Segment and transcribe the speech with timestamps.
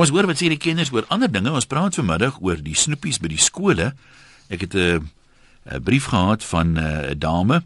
[0.00, 1.52] Ons hoor wat sê die kinders oor ander dinge.
[1.52, 3.90] Ons praat vanmiddag oor die snoepies by die skole.
[4.48, 5.10] Ek het 'n
[5.68, 7.64] 'n brief gehad van 'n dame.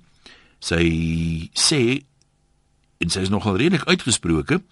[0.58, 2.02] Sy sê
[2.99, 4.62] en sy is nogal redelik uitgesproke.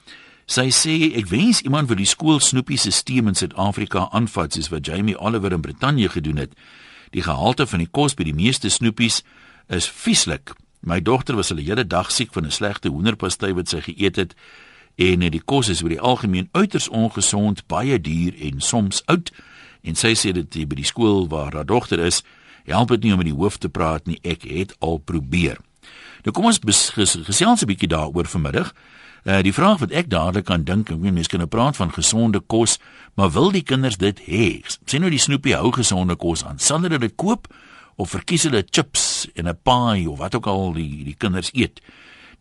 [0.47, 4.87] Sy sê ek wens iemand vir die skool snoepie stelsel in Suid-Afrika aanvat soos wat
[4.87, 6.53] Jamie Oliver in Brittanje gedoen het.
[7.11, 9.23] Die gehalte van die kos by die meeste snoepies
[9.69, 10.53] is vieslik.
[10.81, 14.17] My dogter was al die hele dag siek van 'n slegte hoenderpastei wat sy geëet
[14.17, 14.35] het
[14.97, 19.33] en die kos is oor die algemeen uiters ongesond, baie duur en soms oud.
[19.83, 22.23] En sy sê dit by die skool waar haar dogter is,
[22.65, 24.19] help dit nie om met die hoof te praat nie.
[24.23, 25.59] Ek het al probeer.
[26.23, 28.73] Nou kom ons gesels 'n bietjie daaroor vanmiddag.
[29.23, 31.93] Uh die vraag wat ek dadelik aan dink, ek meen mense kan nou praat van
[31.93, 32.79] gesonde kos,
[33.15, 34.63] maar wil die kinders dit hê?
[34.85, 36.59] Sien nou die snoepie hou gesonde kos aan.
[36.59, 37.47] Sal hulle dit koop
[37.97, 41.81] of verkies hulle chips en 'n pie of wat ook al die die kinders eet?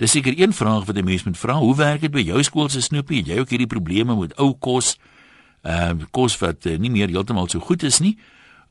[0.01, 1.53] Dis seker een vraag wat 'n mens moet vra.
[1.53, 3.17] Hoe werk dit by jou skool se snoepie?
[3.17, 4.97] Het jy ook hierdie probleme met ou kos?
[5.61, 8.17] Ehm uh, kos wat uh, nie meer heeltemal so goed is nie?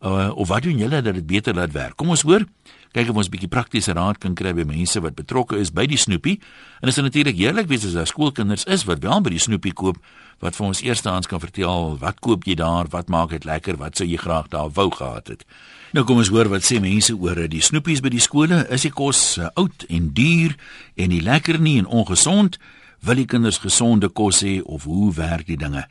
[0.00, 1.96] Uh, of wat doen julle dat dit beter laat werk?
[1.96, 2.44] Kom ons hoor.
[2.90, 5.86] Kyk of ons 'n bietjie praktiese raad kan kry by mense wat betrokke is by
[5.86, 6.40] die snoepie.
[6.82, 9.72] En dit is natuurlik heerlik wees as daar skoolkinders is wat wel by die snoepie
[9.72, 9.96] koop
[10.40, 13.96] wat vir ons eerstehands kan vertel wat koop jy daar, wat maak dit lekker, wat
[13.96, 15.44] sou jy graag daar wou gehad het.
[15.92, 18.66] Nou kom ons hoor wat sê mense oor die snoepies by die skole.
[18.70, 20.56] Is die kos uh, oud en duur
[20.96, 22.58] en nie lekker nie en ongesond?
[23.00, 25.86] Wil die kinders gesonde kos hê of hoe werk die dinge?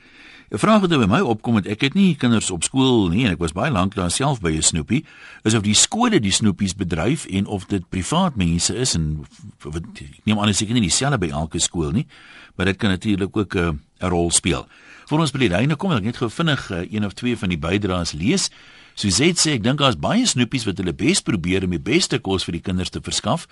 [0.50, 3.32] 'n Vraag wat by my opkom het, ek het nie kinders op skool nie en
[3.32, 5.06] ek was baie lank daar self by 'n snoepie,
[5.44, 9.26] is of die skole die snoepies bedryf en of dit privaat mense is en
[9.62, 12.08] wat ek neem aan seker nie dieselfde by elke skool nie,
[12.56, 14.68] maar dit kan natuurlik ook eh, 'n uh, rol speel.
[15.10, 17.50] Vir ons by die lyne kom ek net gou vinnig uh, een of twee van
[17.50, 18.50] die bydraes lees.
[18.94, 22.44] Suzette sê ek dink daar's baie snoepies wat hulle bes probeer om die beste kos
[22.44, 23.48] vir die kinders te verskaf.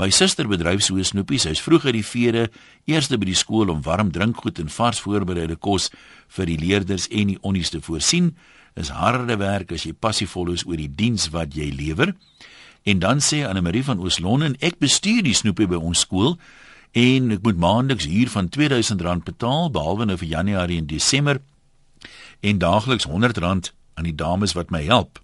[0.00, 1.44] My suster bedryf so snoepies.
[1.44, 2.46] Sy's vroeg uit die vere,
[2.88, 5.90] eerste by die skool om warm drinkgoed en vars voorbereide kos
[6.32, 8.30] vir die leerders en die onnies te voorsien.
[8.80, 12.14] Is harde werk as jy passievol is oor die diens wat jy lewer.
[12.88, 16.38] En dan sê Anne Marie van Oos-London, ek bestuur die snoepie by ons skool
[16.96, 21.42] en ek moet maandeliks huur van R2000 betaal behalwe nou vir Januarie en Desember
[22.40, 25.20] en daagliks R100 aan die dames wat my help.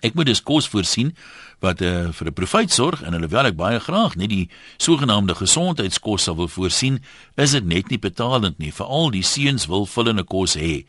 [0.00, 1.12] Ek moet dus kos voorsien
[1.60, 6.22] wat uh, vir 'n profiet sorg en alhoewel ek baie graag net die sogenaamde gesondheidskos
[6.22, 7.02] sal wil voorsien,
[7.36, 8.72] is dit net nie betalend nie.
[8.72, 10.84] Veral die seuns wil vullende kos hê.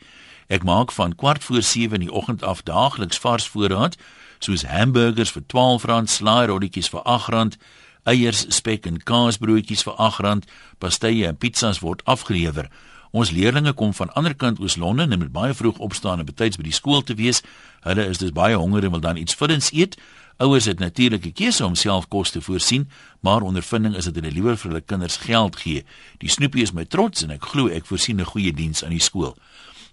[0.48, 3.96] Ek maak van kwart voor 7 in die oggend af daagliks vars voorraad,
[4.38, 7.56] soos hamburgers vir R12, slaairolletjies vir R8,
[8.04, 10.44] eiers, spek en kaasbroodjies vir R8,
[10.78, 12.68] pastye en pizzas word afgelewer.
[13.14, 16.64] Ons leerdlinge kom van ander kant Oos-London en moet baie vroeg opstaan en betyds by
[16.66, 17.44] die skool te wees.
[17.86, 19.94] Hulle is dus baie honger en wil dan iets vullends eet.
[20.42, 22.88] Ouers het natuurlik 'n keuse om self kos te voorsien,
[23.20, 25.84] maar ondervinding is dat hulle liewer vir hulle kinders geld gee.
[26.18, 29.00] Die snoepie is my trots en ek glo ek voorsien 'n goeie diens aan die
[29.00, 29.36] skool.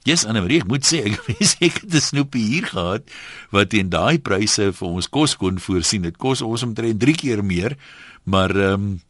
[0.03, 3.03] Yes, Anne Marie, ek moet sê ek wens ek het 'n snoepie hier gehad
[3.51, 6.01] wat teen daai pryse vir ons kos kon voorsien.
[6.01, 7.77] Dit kos ons omtrent 3 keer meer,
[8.23, 9.01] maar ehm um,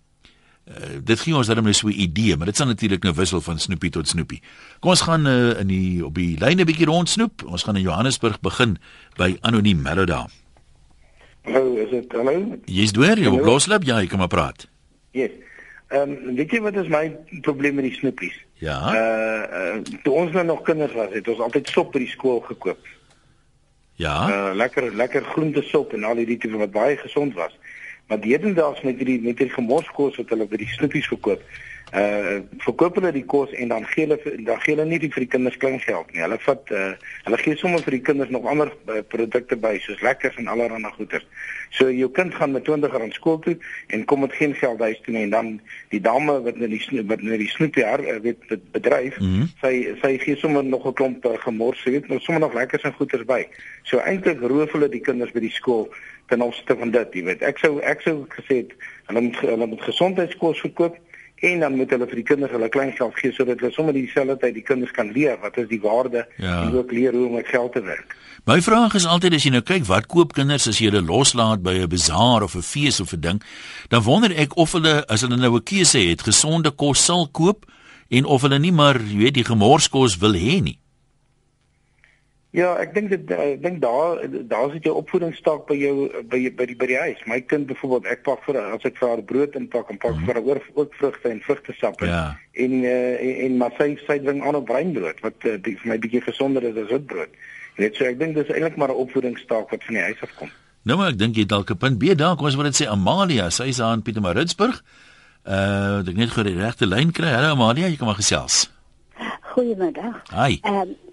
[0.70, 3.42] Uh, dit gee ons dan net so 'n idee, maar dit sal natuurlik nou wissel
[3.42, 4.42] van snoepie tot snoepie.
[4.80, 7.44] Kom ons gaan uh, in die op die lyne bietjie rondsnoep.
[7.46, 8.78] Ons gaan in Johannesburg begin
[9.18, 10.28] by Anoniem Meloda.
[11.42, 12.58] Hallo, is dit hallo?
[12.66, 14.68] Jy's deur, jy wil loslap, ja, ek kan maar praat.
[15.12, 15.32] Yes.
[15.92, 17.10] Ehm um, weet jy wat is my
[17.42, 18.38] probleem met die snoepies?
[18.62, 18.78] Ja.
[18.94, 22.40] Uh, uh toe ons nou nog kinders was, het ons altyd sop by die skool
[22.46, 22.88] gekoop.
[24.00, 24.16] Ja.
[24.30, 27.58] Uh lekker lekker groentesop en al die tipe wat baie gesond was.
[28.12, 31.44] Maar die hedendaags met hierdie met hierdie gemorskos wat hulle by die snoepies verkoop,
[31.92, 35.26] uh verkoop hulle die kos en dan gee hulle dan gee hulle nie die vir
[35.26, 36.22] die kinders klein geld nie.
[36.24, 36.92] Hulle vat uh
[37.26, 40.92] hulle gee sommer vir die kinders nog ander uh, produkte by soos lekkers en allerlei
[40.96, 41.26] goeder.
[41.76, 43.58] So jou kind gaan met R20 skool toe
[43.88, 45.52] en kom met geen geld huis toe nie en dan
[45.92, 48.40] die dame wat net die wat net die snoepie haar uh, weet
[48.72, 49.52] bedryf, mm -hmm.
[49.62, 52.94] sy sy gee sommer nog 'n klomp uh, gemors, weet nog sommer nog lekkers en
[52.94, 53.48] goeder by.
[53.84, 55.90] So eintlik roof hulle die kinders by die skool
[56.28, 57.42] ten opsigte van dit, jy weet.
[57.42, 58.72] Ek sou ek sou gesê het
[59.06, 60.96] hulle moet hulle moet gesondheidskos verkoop
[61.42, 64.38] en dan moet hulle vir die kinders hulle klein geld gee sodat hulle sommer dieselfde
[64.44, 66.62] tyd die kinders kan leer wat is die waarde ja.
[66.64, 68.16] en ook leer hoe om met geld te werk.
[68.46, 71.62] My vraag is altyd as jy nou kyk wat koop kinders as jy hulle loslaat
[71.66, 73.42] by 'n bazaar of 'n fees of 'n ding,
[73.90, 77.66] dan wonder ek of hulle as hulle nou 'n keuse het, gesonde kos sal koop
[78.10, 80.81] en of hulle nie maar, jy weet, die gemorskos wil hê nie.
[82.52, 84.20] Ja, ek dink dit eh, ek dink daar
[84.52, 87.20] daar sit jou opvoedingsstaak by jou by by die by die huis.
[87.32, 90.26] My kind byvoorbeeld, ek pak vir as ek vir haar brood inpak en pak mm.
[90.28, 92.24] vir haar ook vrugte en vrugtesap ja.
[92.60, 95.94] en uh, en, en maar sy sy dwing aan op breinbrood wat uh, die, vir
[95.94, 97.40] my bietjie gesonder is as witbrood.
[97.78, 100.34] Jy weet so ek dink dis eintlik maar 'n opvoedingsstaak wat van die huis af
[100.42, 100.52] kom.
[100.84, 102.90] Nou maar ek dink jy dalk 'n punt B daar, kom ons wil dit sê
[102.92, 104.84] Amalia, sy is daar in Pietermaritzburg.
[105.48, 107.32] Uh, ek net gou die regte lyn kry.
[107.32, 108.68] Hallo Amalia, jy kom maar gesels.
[109.56, 110.20] Goeiemiddag.
[110.36, 110.60] Hi.
[110.68, 111.11] Ehm um,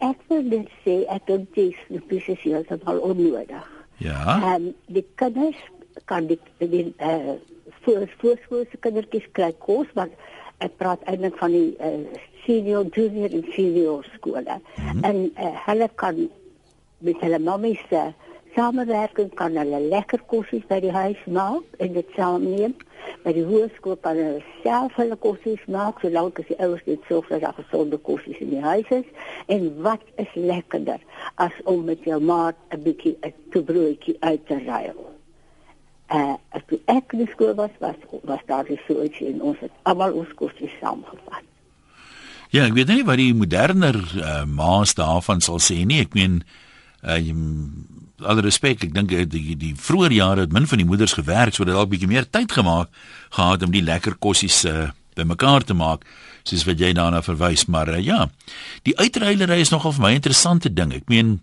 [0.00, 1.76] ek wil net sê ek dink dis
[2.08, 3.68] presies heeltemal onnodig.
[4.00, 4.20] Ja.
[4.38, 5.60] Ehm um, die kinders
[6.08, 7.36] kan die die eh uh,
[7.84, 10.12] voor voorskoolse kindertjies kry kos want
[10.64, 14.56] ek praat eintlik van die uh, senior junior en senior skole.
[14.56, 15.04] Mm -hmm.
[15.04, 16.28] En uh, hulle kan
[16.98, 18.12] met hulle mammies uh,
[18.54, 22.74] samewerking kan hulle lekker kosies by die huis maak en dit saamneem.
[23.24, 27.28] By die hoërskool kan hulle self hulle kosies maak solank as die ouers dit sorg
[27.32, 29.06] dat daar gesonde kosies in die huis is.
[29.46, 31.00] En wat is lekkerder
[31.36, 35.10] as om met jou maat 'n bietjie 'n toebroodjie uit te ruil?
[36.10, 39.72] uh, as toe ek in skool was, was was daar so iets en ons het
[39.82, 41.46] almal ons kosies saamgevat.
[42.50, 46.02] Ja, ek weet nie wat die moderner uh, maas daarvan sal sê nie.
[46.02, 46.40] Ek meen
[47.06, 47.20] uh,
[48.24, 51.74] alle respek, ek dink die die vroeë jare het min van die moeders gewerk sodat
[51.74, 52.88] hulle 'n bietjie meer tyd gemaak
[53.30, 56.04] gehad om die lekker kosies uh, bymekaar te maak
[56.42, 58.30] soos wat jy daarna verwys maar uh, ja
[58.82, 61.40] die uitreilery is nogal vir my 'n interessante ding ek meen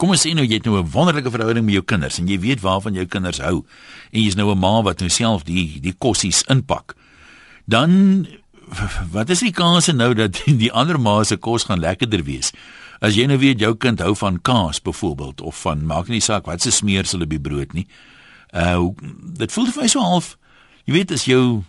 [0.00, 2.38] Kom ons sê nou jy het nou 'n wonderlike verhouding met jou kinders en jy
[2.40, 3.66] weet waarvan jou kinders hou
[4.12, 6.96] en jy's nou 'n ma wat nou self die die kossies inpak.
[7.66, 8.26] Dan
[9.12, 12.52] wat is die kans nou dat die ander ma se kos gaan lekkerder wees?
[13.00, 16.46] As jy nou weet jou kind hou van kaas byvoorbeeld of van maak nie saak
[16.46, 17.86] wat se smeersel op die brood nie.
[18.52, 18.92] Uh
[19.40, 20.36] dit voel vir my so half
[20.84, 21.62] jy weet as jou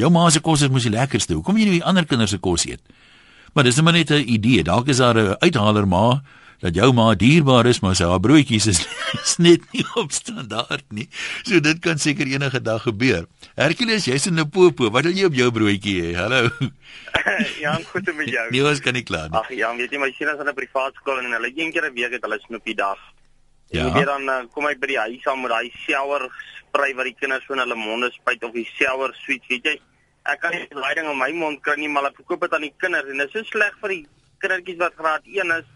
[0.00, 1.34] jou ma se kos is mos die lekkerste.
[1.34, 2.82] Hoekom jy nie die ander kinders se kos eet?
[3.54, 4.62] Maar dis net 'n idee.
[4.64, 6.22] Dalk is daar 'n uithaler maar
[6.62, 8.80] dat jou ma dierbaar is, maar sy haar broodjies is,
[9.18, 11.08] is net nie op standaard nie.
[11.42, 13.26] So dit kan seker enige dag gebeur.
[13.58, 14.90] Hercules, jy's in Limpopo.
[14.94, 16.12] Wat wil jy op jou broodjie hê?
[16.20, 16.46] Hallo.
[17.64, 18.46] ja, goed met jou.
[18.54, 19.40] Nee, ons kan nie kla nie.
[19.40, 21.94] Ag ja, weet jy, my seuns in 'n privaat skool en hulle een keer 'n
[21.98, 23.00] week het hulle snoepie dag.
[23.72, 23.88] Ja.
[23.96, 26.28] En dan uh, kom ek by die huis aan met daai shower
[26.72, 29.76] spray wat die kinders so in hulle monde spuit of die shower sweet, weet jy?
[30.28, 32.68] Ek kan nie daai ding in my mond kry nie, maar ek verkoop dit aan
[32.68, 34.02] die kinders en dit is so sleg vir die
[34.44, 35.71] kindertjies wat graad 1 is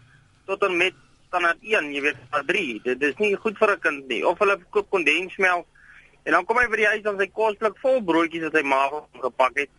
[0.47, 0.95] tot en met
[1.27, 2.79] standaard 1, jy weet, standaard 3.
[2.83, 4.23] Dit is nie goed vir 'n kind nie.
[4.25, 5.65] Of hulle koop kondensmelk
[6.23, 9.03] en dan kom hy by die huis en sy kosblik vol broodjies wat hy maag
[9.21, 9.69] gepak het.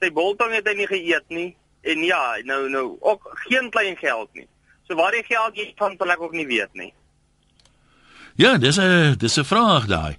[0.00, 4.28] Sy boltong het hy nie geëet nie en ja, nou nou ook geen klein geld
[4.34, 4.46] nie.
[4.88, 6.92] So waar die geld jy van sal ek ook nie weet nie.
[8.36, 10.16] Ja, dis 'n dis 'n vraag daai.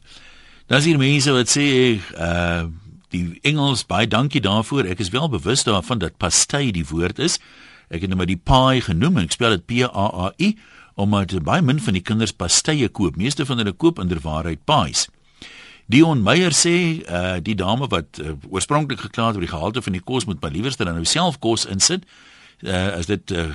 [0.67, 2.65] Daar's hier mense wat sê uh
[3.11, 4.85] die Engels baie dankie daarvoor.
[4.85, 7.39] Ek is wel bewus daarvan dat pastei die woord is.
[7.91, 9.19] Ek het net maar die pie genoem.
[9.25, 10.55] Ek spel dit P A A I
[11.01, 13.17] omdat baie min van die kinders pasteie koop.
[13.19, 15.07] Meeste van hulle koop inderwaarheid pies.
[15.91, 19.97] Dion Meyer sê uh die dame wat uh, oorspronklik gekla het oor die gehalte van
[19.97, 22.05] die kos moet maar liewerste dan nou self kos insit.
[22.63, 23.49] Uh as dit uh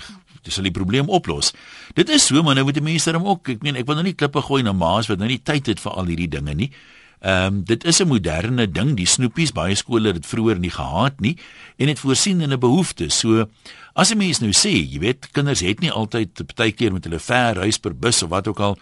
[0.46, 1.52] dis sal die probleem oplos.
[1.94, 4.04] Dit is so maar nou moet die mense dan ook ek meen ek wil nou
[4.06, 6.70] nie klippe gooi na maas wat nou nie tyd het vir al hierdie dinge nie.
[7.20, 10.70] Ehm um, dit is 'n moderne ding, die snoepies, baie skole het dit vroeër nie
[10.70, 11.36] gehad nie
[11.76, 13.08] en dit voorsien in 'n behoefte.
[13.08, 13.48] So
[13.94, 17.54] as 'n mens nou sê, jy weet, kinders het nie altyd partykeer met hulle ver
[17.54, 18.78] reis per bus of wat ook al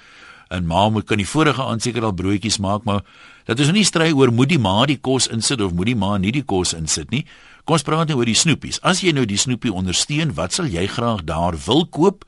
[0.49, 3.03] en ma moet kan die vorige aand seker al broodjies maak, maar
[3.45, 6.17] dat is nie stry oor moet die ma die kos insit of moet die ma
[6.19, 7.25] nie die kos insit nie.
[7.65, 8.81] Kom ons praat nou oor die snoepies.
[8.85, 12.25] As jy nou die snoepie ondersteun, wat sal jy graag daar wil koop?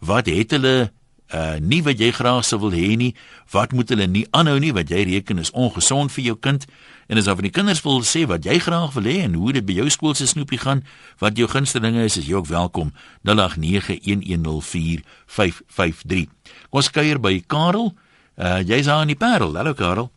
[0.00, 0.90] Wat het hulle
[1.34, 3.14] uh nie wat jy graag sou wil hê nie.
[3.52, 6.66] Wat moet hulle nie aanhou nie wat jy reken is ongesond vir jou kind?
[7.08, 9.52] En as dan van die kinders wil sê wat jy graag wil hê en hoe
[9.52, 10.84] dit by jou skool se snoepie gaan,
[11.20, 12.92] wat jou gunstelinge is, is jy ook welkom.
[13.28, 13.32] 0891104553.
[16.70, 17.94] Kom kuier by Karel.
[18.36, 19.56] Uh jy's daar in die Parel.
[19.56, 20.10] Hallo Karel.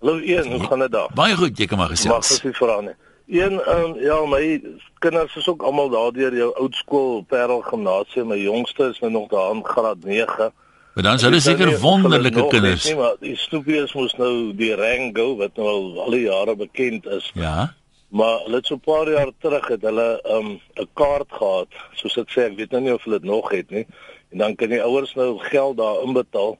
[0.00, 1.10] Hallo Ian, hoe gaan dit daar?
[1.14, 2.14] Baie goed, jy kan maar gesels.
[2.14, 2.94] Mag gesien vra nie.
[3.28, 4.60] Een um, ja, my
[4.98, 8.26] kinders is ook almal daardeur jou oudskool Parel Gimnasium.
[8.26, 10.52] My jongste is nou nog daar in graad 9.
[10.94, 12.84] Maar dan is hulle seker wonderlike kinders.
[12.84, 17.06] Nee, maar die snoepies moes nou die Rango wat nou al al die jare bekend
[17.06, 17.30] is.
[17.34, 17.74] Ja.
[18.08, 20.48] Maar hulle het so 'n paar jaar terug het hulle 'n um,
[20.80, 21.68] 'n kaart gehad.
[21.92, 23.86] Soos ek sê, ek weet nou nie of hulle dit nog het nie.
[24.30, 26.58] En dan kan die ouers nou geld daar inbetaal.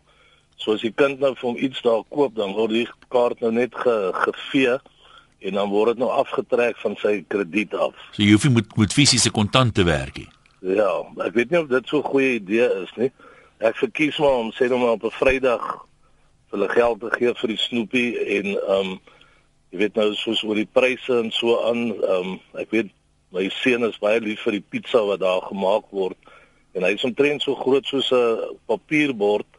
[0.57, 3.53] So as die kind nou vir hom iets daar koop, dan word die kaart nou
[3.53, 4.79] net ge, gevee
[5.39, 7.95] en dan word dit nou afgetrek van sy krediet af.
[8.13, 10.29] So jy hoef nie met met fisiese kontante werk nie.
[10.61, 10.91] Ja,
[11.25, 13.13] ek weet nie of dit so 'n goeie idee is nie.
[13.59, 15.87] Ek verkies maar om sê nou maar op 'n Vrydag
[16.51, 19.01] vir hulle geld te gee vir die snoepie en ehm um,
[19.71, 22.91] jy weet nou soos oor die pryse en so aan ehm um, ek weet
[23.31, 26.17] my seun is baie lief vir die pizza wat daar gemaak word
[26.73, 29.58] en hy is omtrent so groot soos 'n papierbord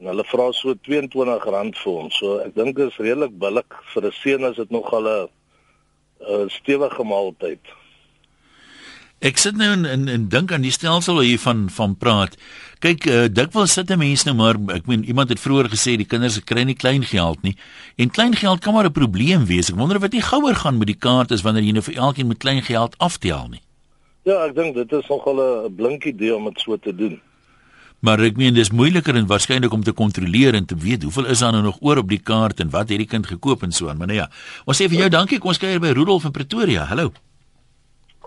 [0.00, 2.08] en hulle vra so R22 vir hom.
[2.10, 6.48] So ek dink dit is redelik billik vir 'n seun as dit nog al 'n
[6.48, 7.60] stewige maaltyd.
[9.20, 12.36] Ek sit nou en en, en dink aan die stelsel waar jy van van praat.
[12.80, 16.08] Kyk, uh, dikwels sit 'n mens nou maar, ek meen iemand het vroeër gesê die
[16.08, 17.56] kinders kry nie klein geld nie.
[17.96, 19.68] En klein geld kan maar 'n probleem wees.
[19.68, 21.96] Ek wonder of dit nie gouer gaan met die kaart is wanneer jy nou vir
[21.96, 23.60] elkeen met klein geld aftel nie.
[24.24, 27.20] Ja, ek dink dit is nogal 'n blink idee om dit so te doen.
[28.00, 31.42] Maar ek meen dis moeiliker en waarskynlik om te kontroleer en te weet hoeveel is
[31.44, 33.90] daar nou nog oor op die kaart en wat het die kind gekoop en so
[33.92, 33.98] aan.
[34.00, 34.30] Maar nou ja,
[34.64, 35.38] ons sê vir jou dankie.
[35.38, 36.86] Kom ons kuier by Rudolf in Pretoria.
[36.88, 37.10] Hallo.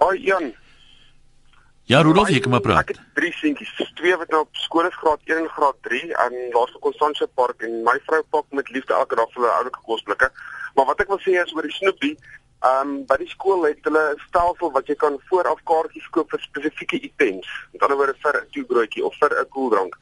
[0.04, 0.52] Hoi Jan.
[1.90, 2.86] Ja, Rudolf, jy kom maar praat.
[2.86, 6.14] Ek het drie seentjies, twee wat nou op skool is graad 1 en graad 3
[6.26, 9.82] en laerskool Constantia Park en my vrou pak met liefde elke dag vir hulle oulike
[9.90, 10.30] kosblikke.
[10.78, 12.14] Maar wat ek wil sê is oor die Snoopy.
[12.64, 16.30] Ehm um, by die skool het hulle 'n stelsel wat jy kan vooraf kaartjies koop
[16.32, 17.48] vir spesifieke items.
[17.72, 19.98] Met ander woorde vir 'n toebroodjie of vir 'n koeldrank.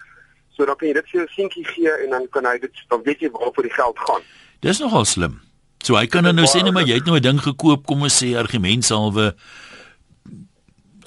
[0.53, 3.01] So dan kan jy dit vir jou seentjie gee en dan kan hy dit dan
[3.03, 4.21] weet jy waarvoor die geld gaan.
[4.59, 5.41] Dis nogal slim.
[5.81, 8.01] So hy kan dan nou sê net maar jy het nou 'n ding gekoop, kom
[8.01, 9.33] ons sê argumentsalwe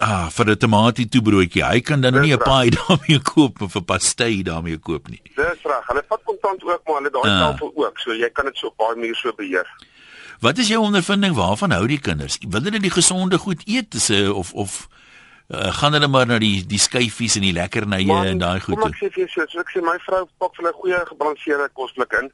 [0.01, 1.63] ah vir 'n tamatie toebroodjie.
[1.63, 5.23] Hy kan dan nie 'n paai daarmee koop of 'n pastei daarmee koop nie.
[5.37, 5.87] Dis reg.
[5.87, 7.39] Hulle vat kontant ook, maar hulle daai ah.
[7.39, 7.99] tafel ook.
[7.99, 9.69] So jy kan dit so baie meer so beheer.
[10.45, 12.35] Wat is jou ondervinding waarvan hou die kinders?
[12.45, 14.73] Wil hulle die gesonde goed eet se of of
[15.49, 18.77] uh, gaan hulle maar na die die skyfies en die lekkernye en daai goed?
[18.77, 20.99] Kom ek sê vir jou so, so ek sê my vrou pak vir 'n goeie
[21.13, 22.29] gebalanseerde kosblik in.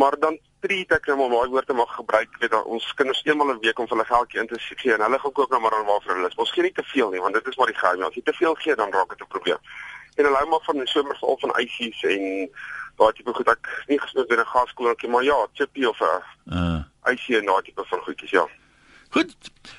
[0.00, 3.52] Maar dan treat ek nou maar daai woorde mag gebruik weet dat ons kinders eenmal
[3.52, 5.76] 'n week om vir hulle geldjie in te gee en hulle gaan kook nou maar
[5.76, 6.40] aan waarvoor hulle is.
[6.40, 8.02] Ons gee nie te veel nie want dit is maar die geheim.
[8.02, 9.60] As jy te veel gee dan raak dit 'n probleem.
[10.16, 12.48] En hulle hou maar van die somer veral van ysies en
[12.96, 16.91] daai tipe goed ek nie gesnoop in 'n gaskoelertjie maar ja, chippy of 'n uh.
[17.10, 18.46] Ysie en daai tipe van goedjies ja.
[19.12, 19.34] Goed.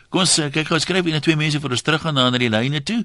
[0.10, 2.30] Kom ons eh, kyk gou skryf hier net twee mense vir ons terug gaan na
[2.38, 3.04] die lyne toe.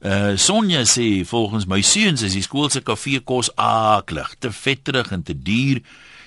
[0.00, 5.12] Uh Sonja sê volgens my seuns is die skool se kafee kos aaklig, te vetterig
[5.12, 5.82] en te duur.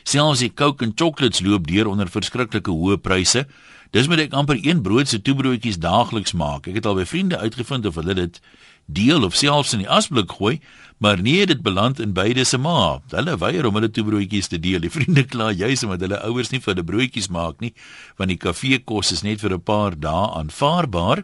[0.06, 3.48] Selfs die Coke en chocolates loop deur onder verskriklike hoë pryse.
[3.94, 6.68] Dis moet ek amper een brood se toebroodjies daagliks maak.
[6.70, 8.40] Ek het al by vriende uitgevind of hulle dit
[8.86, 10.60] deel of selfs in die asblik gooi,
[10.98, 13.02] maar nee, dit beland in beide se ma.
[13.12, 14.80] Hulle weier om hulle toebroodjies te deel.
[14.84, 17.74] Die vriende kla juis omdat hulle ouers nie vir hulle broodjies maak nie,
[18.18, 21.24] want die kafee kos is net vir 'n paar dae aanvaarbaar.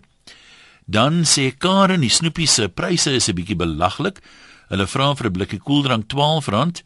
[0.86, 4.22] Dan sê Karen, die snoepie se pryse is 'n bietjie belaglik.
[4.70, 6.84] Hulle vra vir 'n blikkie koeldrank R12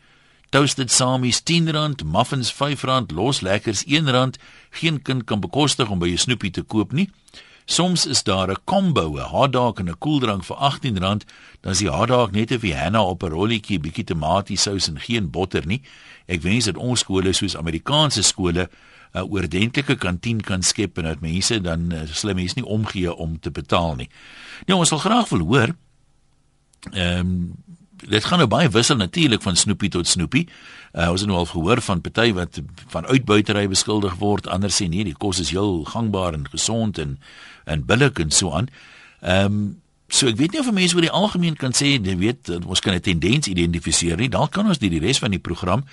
[0.53, 4.36] Toasted Samies R10, muffins R5, los lekkers R1.
[4.70, 7.10] Geen kind kan bekostig om by 'n snoepie te koop nie.
[7.65, 10.93] Soms is daar 'n combo, 'n hotdog en 'n koeldrank vir R18,
[11.62, 15.65] dan is die hotdog net 'n Vienna op 'n rolletjie, bietjie tomatiesous en geen botter
[15.65, 15.82] nie.
[16.25, 18.70] Ek wens dat ons skole soos Amerikaanse skole
[19.13, 23.39] 'n oordentlike kantien kan skep en dat mense dan uh, slim mense nie omgee om
[23.39, 24.10] te betaal nie.
[24.65, 25.75] Nou ons wil graag wil hoor
[26.91, 27.53] ehm um,
[28.03, 30.48] dit gaan nou baie wissel natuurlik van snoepie tot snoepie.
[30.93, 32.60] Uh, ons het nou al gehoor van party wat
[32.91, 37.17] van uitbuitery beskuldig word, ander sê nee, die kos is heel gangbaar en gesond en
[37.65, 38.70] en billik en so aan.
[39.22, 39.82] Ehm um,
[40.13, 42.93] so ek weet nie of mense oor die algemeen kan sê jy weet ons kan
[42.93, 44.29] 'n tendens identifiseer nie.
[44.29, 45.86] Dalk kan ons dit die res van die program,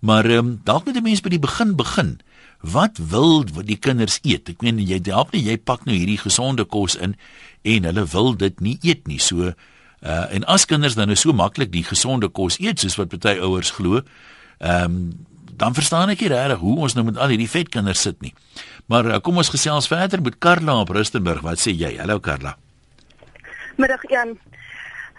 [0.00, 2.20] maar ehm um, dalk moet 'n mens by die begin begin.
[2.60, 4.48] Wat wil die kinders eet?
[4.48, 7.16] Ek meen jy help nie jy pak nou hierdie gesonde kos in
[7.62, 9.18] en hulle wil dit nie eet nie.
[9.18, 9.52] So
[10.02, 13.38] Uh en as kinders dan nou so maklik die gesonde kos eet soos wat party
[13.40, 14.02] ouers glo,
[14.58, 18.02] ehm um, dan verstaan ek nie regtig hoe ons nou met al hierdie vet kinders
[18.04, 18.34] sit nie.
[18.86, 21.40] Maar uh, kom ons gesels verder met Karla op Rustenburg.
[21.42, 21.96] Wat sê jy?
[21.98, 22.54] Hallo Karla.
[23.76, 24.36] Middag Jan.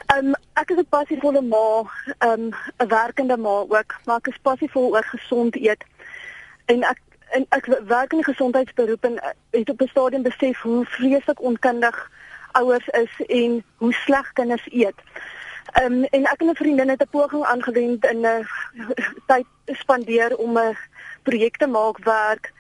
[0.08, 1.84] Ehm um, ek is 'n passievolle ma,
[2.18, 5.84] ehm um, 'n werkende ma ook, maar ek is passievol oor gesond eet.
[6.66, 7.00] En ek
[7.36, 11.42] en ek werk in die gesondheidsberoep en uh, het op 'n stadium besef hoe vreeslik
[11.42, 12.12] onkundig
[12.52, 15.00] ouers is en hoe sleg kinders eet.
[15.74, 18.48] Ehm um, en ek en 'n vriendin het 'n poging aangewend in 'n uh,
[19.28, 20.78] tyd spandeer om 'n
[21.24, 22.56] projek te maak werk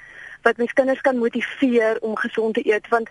[0.48, 3.10] wat mens kinders kan motiveer om gesond te eet want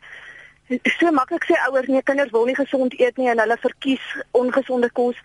[0.98, 4.06] so maklik sê ouers nee kinders wil nie gesond eet nie en hulle verkies
[4.40, 5.18] ongesonde kos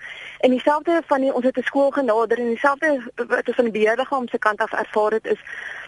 [0.46, 3.77] en dieselfde van die ons het 'n skool genader en dieselfde wat ons van die
[3.80, 5.41] beheerliggaam se kant af ervaar het is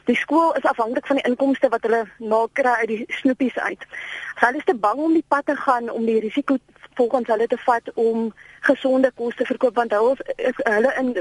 [0.04, 3.84] Die skool is afhanklik van die inkomste wat hulle maak uit die snoepies uit.
[4.36, 6.58] Hulle is te bang om die pad te gaan om die risiko
[7.00, 8.34] volgens hulle te vat om
[8.68, 10.16] gesonde kos te verkoop want hulle
[10.58, 11.14] hulle in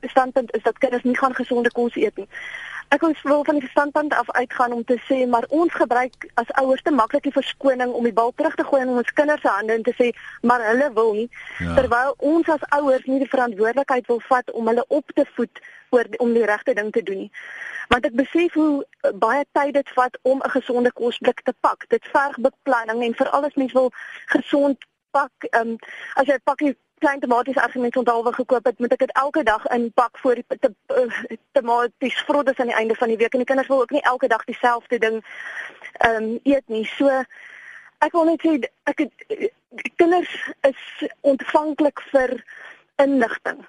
[0.00, 2.28] standpunt is dat kinders nie gaan gesonde kos eet nie.
[2.94, 6.82] Ek wil van die standpunt af uitgaan om te sê maar ons gebruik as ouers
[6.82, 9.72] te maklik die verskoning om die bal terug te gooi in ons kinders se hande
[9.72, 10.10] en te sê
[10.42, 11.74] maar hulle wil nie ja.
[11.74, 16.06] terwyl ons as ouers nie die verantwoordelikheid wil vat om hulle op te voed oor
[16.18, 17.32] om die regte ding te doen nie
[17.88, 21.88] want ek besef hoe eh, baie tyd dit vat om 'n gesonde kosblik te pak.
[21.88, 23.90] Dit verg beplanning en veral as mens wil
[24.26, 24.78] gesond
[25.10, 25.78] pak, ehm um,
[26.14, 29.66] as jy 'n pakkie klein tomaties argument onthaalwe gekoop het, moet ek dit elke dag
[29.66, 33.44] inpak voor die te, uh, tomaties vrot is aan die einde van die week en
[33.44, 35.20] die kinders wil ook nie elke dag dieselfde ding
[36.06, 36.84] ehm um, eet nie.
[36.96, 37.08] So
[37.98, 38.56] ek wil net sê
[38.92, 39.12] ek het,
[39.96, 40.32] kinders
[40.68, 42.36] is ontvanklik vir
[43.02, 43.64] inligting.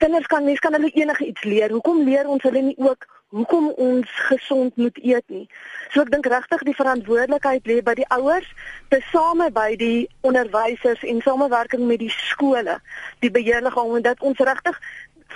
[0.00, 1.70] Kinders kan mens kan hulle enige iets leer.
[1.70, 5.44] Hoekom leer ons hulle nie ook hoekom ons gesond moet eet nie?
[5.92, 8.48] So ek dink regtig die verantwoordelikheid lê by die ouers,
[8.90, 12.78] tesame by die onderwysers en samewerking met die skole,
[13.20, 14.80] die beheerliggaam en dat ons regtig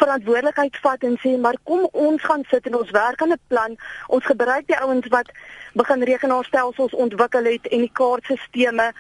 [0.01, 3.77] verantwoordelikheid vat en sê maar kom ons gaan sit en ons werk aan 'n plan.
[4.09, 5.31] Ons gebruik die ouens wat
[5.75, 8.95] begin rekenaarstelsels ontwikkel het en die kaartstelsels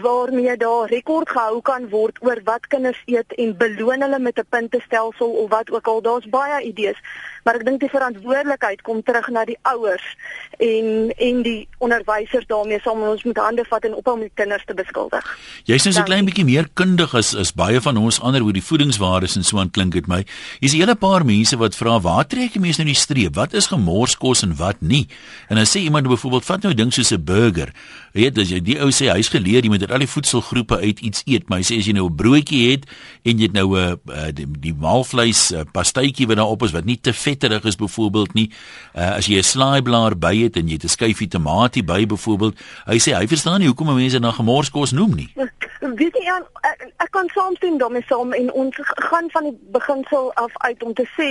[0.00, 4.46] waarmee daar rekord gehou kan word oor wat kinders eet en beloon hulle met 'n
[4.48, 6.02] puntestelsel of wat ook al.
[6.02, 6.96] Daar's baie idees,
[7.44, 10.16] maar ek dink die verantwoordelikheid kom terug na die ouers
[10.58, 14.74] en en die onderwysers daarmee saam ons moet hande vat en ophou met kinders te
[14.74, 15.38] beskuldig.
[15.64, 18.52] Jy's net so 'n klein bietjie meer kundig as as baie van ons ander oor
[18.52, 20.24] die voedingswaardes en so aan klink dit my.
[20.60, 23.34] Hier's 'n hele paar mense wat vra waar trek jy mense nou die streep?
[23.34, 25.08] Wat is gemorskos en wat nie?
[25.48, 27.74] En dan sê iemand byvoorbeeld vat nou 'n ding soos 'n burger.
[28.12, 31.00] Weet as jy die ou sê hy's geleer jy moet uit al die voedselgroepe uit
[31.00, 32.86] iets eet, maar hy sê as jy nou 'n broodjie het
[33.22, 36.84] en jy het nou 'n uh, die, die maalvleis uh, pastytjie wat daarop is wat
[36.84, 38.50] nie te vetterig is byvoorbeeld nie.
[38.94, 42.58] Uh, as jy 'n slaaiblaar by het en jy het 'n skyfie tamatie by byvoorbeeld,
[42.86, 45.30] hy sê hy verstaan nie hoekom mense na gemorskos noem nie.
[46.00, 48.76] Weet jy aan ek, ek kan saamstem daarmee saam en ons
[49.10, 51.28] gaan van die beginsel af uit om te sê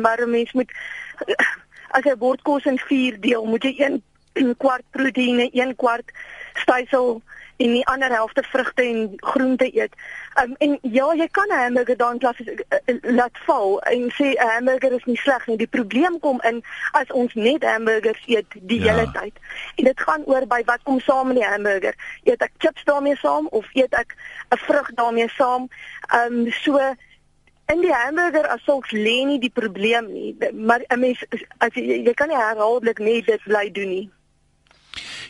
[0.00, 0.70] maar 'n mens moet
[1.90, 4.02] as jy bordkos in 4 deel, moet jy 1
[4.62, 6.12] kwart proteïene, 1 kwart
[6.62, 7.22] stysel
[7.56, 9.94] en die ander helfte vrugte en groente eet.
[10.40, 12.54] Um, en ja, jy kan 'n hamburger dan klas uh,
[13.00, 15.56] laat val en sê 'n hamburger is nie sleg nie.
[15.56, 16.62] Die probleem kom in
[16.92, 18.92] as ons net hamburgers eet die ja.
[18.92, 19.32] hele tyd.
[19.76, 21.94] En dit gaan oor by wat kom saam met die hamburger.
[22.22, 24.16] Eet ek chips daarmee saam of eet ek
[24.50, 25.68] 'n vrug daarmee saam?
[26.12, 26.94] Ehm um, so
[27.72, 31.18] in die hamburger as sulks lê nie die probleem nie, maar 'n mens
[31.58, 34.10] as jy, jy kan nie herhaaldelik net dit bly doen nie.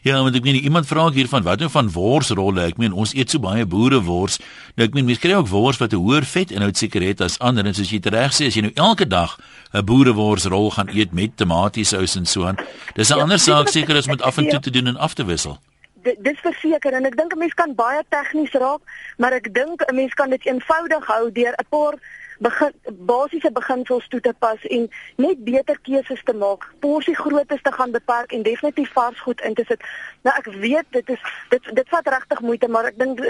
[0.02, 2.62] Ja, want ek meen iemand vra hier van wat nou van worsrolle?
[2.68, 4.38] Ek meen ons eet so baie boerewors.
[4.76, 7.66] Nou ek meen mense kry ook wors wat 'n hoër vetinhoud seker het as ander
[7.66, 9.38] en soos jy reg sê as jy nou elke dag
[9.72, 12.56] 'n boereworsrol gaan eet met tomatiesous en so aan.
[12.94, 15.14] Dis 'n ja, ander saak seker as met af en toe te doen en af
[15.14, 15.58] te wissel.
[16.02, 18.80] Dis verseker en ek dink 'n mens kan baie tegnies raak,
[19.18, 21.94] maar ek dink 'n mens kan dit eenvoudig hou deur 'n paar
[22.38, 22.72] begin
[23.08, 26.68] basiese beginsels toe te pas en net beter keuses te maak.
[26.80, 29.82] Porsie grootte te gaan beperk en definitief vars goed in te sit.
[30.22, 33.20] Nou ek weet dit is dit dit vat regtig moeite, maar ek dink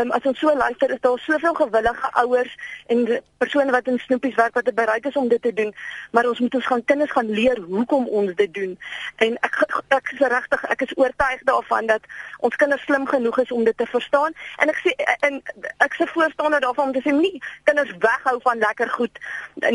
[0.00, 2.54] um, as ons so luister is daar soveel gewillige ouers
[2.86, 3.04] en
[3.38, 5.74] persone wat in snoepies werk wat bereid is om dit te doen,
[6.10, 8.78] maar ons moet ons gaan kinders gaan leer hoekom ons dit doen.
[9.16, 9.60] En ek
[9.94, 13.76] ek is regtig ek is oortuig daarvan dat ons kinders slim genoeg is om dit
[13.76, 14.94] te verstaan en ek sê
[15.28, 15.40] en
[15.84, 19.18] ek se voorstander daarvan om te sê nie kinders weghou van lekker goed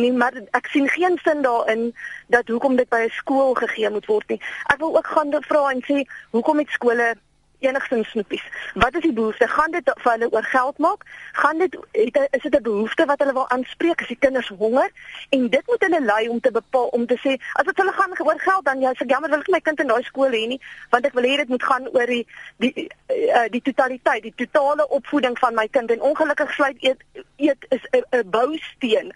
[0.03, 1.91] nie maar ek sien geen sin daarin
[2.36, 4.41] dat hoekom dit by 'n skool gegee moet word nie.
[4.73, 7.15] Ek wil ook gaan vra en sê hoekom het skole
[7.63, 8.43] enigstens snoepies.
[8.73, 9.47] Wat is die behoefte?
[9.47, 11.06] Gaan dit vir hulle oor geld maak?
[11.32, 14.89] Gaan dit het, is dit 'n behoefte wat hulle wil aanspreek as die kinders honger?
[15.30, 18.15] En dit moet hulle lei om te bepaal om te sê as dit hulle gaan
[18.19, 20.60] oor geld dan ja, ek jammer wil ek my kind in daai skool hê nie,
[20.89, 22.26] want ek wil hê dit moet gaan oor die
[22.58, 27.02] die uh, die totaliteit, die totale opvoeding van my kind en ongelukkig sluit eet
[27.38, 29.13] eet is 'n bousteen.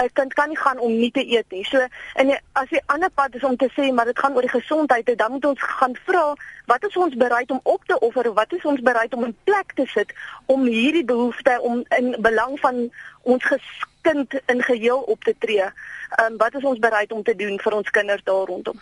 [0.00, 1.64] 'n Kind kan nie gaan om nie te eet nie.
[1.64, 4.60] So en as die ander pad is om te sê maar dit gaan oor die
[4.60, 6.34] gesondheid, dan moet ons gaan vra
[6.66, 9.36] wat is ons bereid om op te offer of wat is ons bereid om in
[9.44, 10.14] plek te sit
[10.46, 12.86] om hierdie behoefte om in belang van
[13.32, 15.66] ons geskind in geheel op te tree.
[15.66, 18.80] Ehm um, wat is ons bereid om te doen vir ons kinders daar rondom?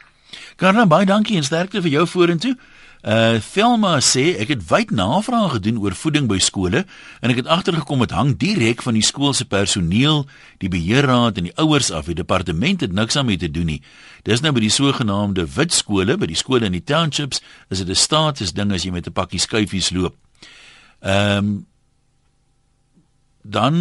[0.56, 2.54] Karna baie dankie en sterkte vir jou vorentoe.
[3.02, 6.80] Uh Velma sê ek het wyd navrae gedoen oor voeding by skole
[7.22, 10.24] en ek het agtergekom dit hang direk van die skool se personeel,
[10.58, 12.10] die beheerraad en die ouers af.
[12.10, 13.82] Die departement het niks daarmee te doen nie.
[14.26, 17.38] Dis nou by die sogenaamde wit skole, by die skole in die townships,
[17.70, 20.16] is dit 'n status ding as jy met 'n pakkie skyfies loop.
[21.00, 21.66] Ehm um,
[23.48, 23.74] dan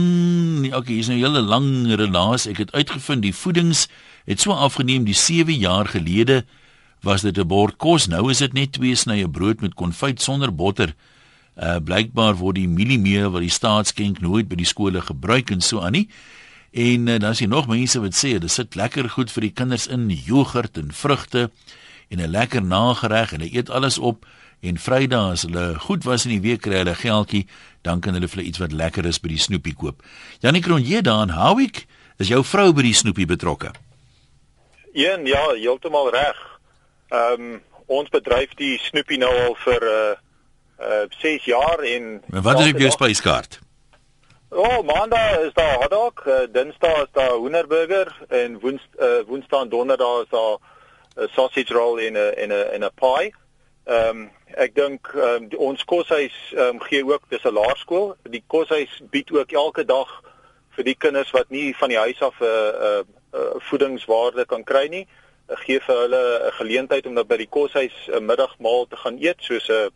[0.74, 2.46] okay, hier's nou 'n hele lang relaas.
[2.46, 3.88] Ek het uitgevind die voedings
[4.26, 6.46] het so afgeneem die 7 jaar gelede
[7.02, 8.08] was dit 'n bord kos.
[8.08, 10.96] Nou is dit net twee snye brood met konfyt sonder botter.
[11.56, 15.62] Uh blykbaar word die mieliemeel wat die staat skenk nooit by die skole gebruik en
[15.62, 16.10] so aan nie.
[16.72, 19.54] En uh, dan is hier nog mense wat sê dit sit lekker goed vir die
[19.54, 21.50] kinders in jogurt en vrugte
[22.10, 24.26] en 'n lekker nagereg en hulle eet alles op
[24.60, 27.48] en Vrydag as hulle goed was in die week kry hulle geldjie
[27.82, 30.04] dan kan hulle vir iets wat lekker is by die snoepie koop.
[30.40, 31.86] Janie Kronje daar in Howick,
[32.18, 33.72] is jou vrou by die snoepie betrokke?
[34.94, 36.57] Een ja, heeltemal reg.
[37.08, 40.16] Ehm um, ons bedryf die snoepie nou al vir uh
[40.78, 43.60] uh 6 jaar en En wat is op jou spyskaart?
[44.50, 49.70] Oh, maandag is daar hotdog, uh, dinsdag is daar hoenderburger en woens uh, woensdag en
[49.70, 50.58] donderdag is daar
[51.16, 53.34] 'n sausage roll in 'n in 'n in 'n pie.
[53.84, 58.16] Ehm um, ek dink um, ons koshuis um, gee ook dis 'n laerskool.
[58.24, 60.24] Die koshuis bied ook elke dag
[60.70, 64.64] vir die kinders wat nie van die huis af 'n uh, uh, uh, voedingswaarde kan
[64.64, 68.88] kry nie, uh, gee vir hulle 'n geleentheid om dan by die koshuis 'n middagmaal
[68.88, 69.90] te gaan eet soos 'n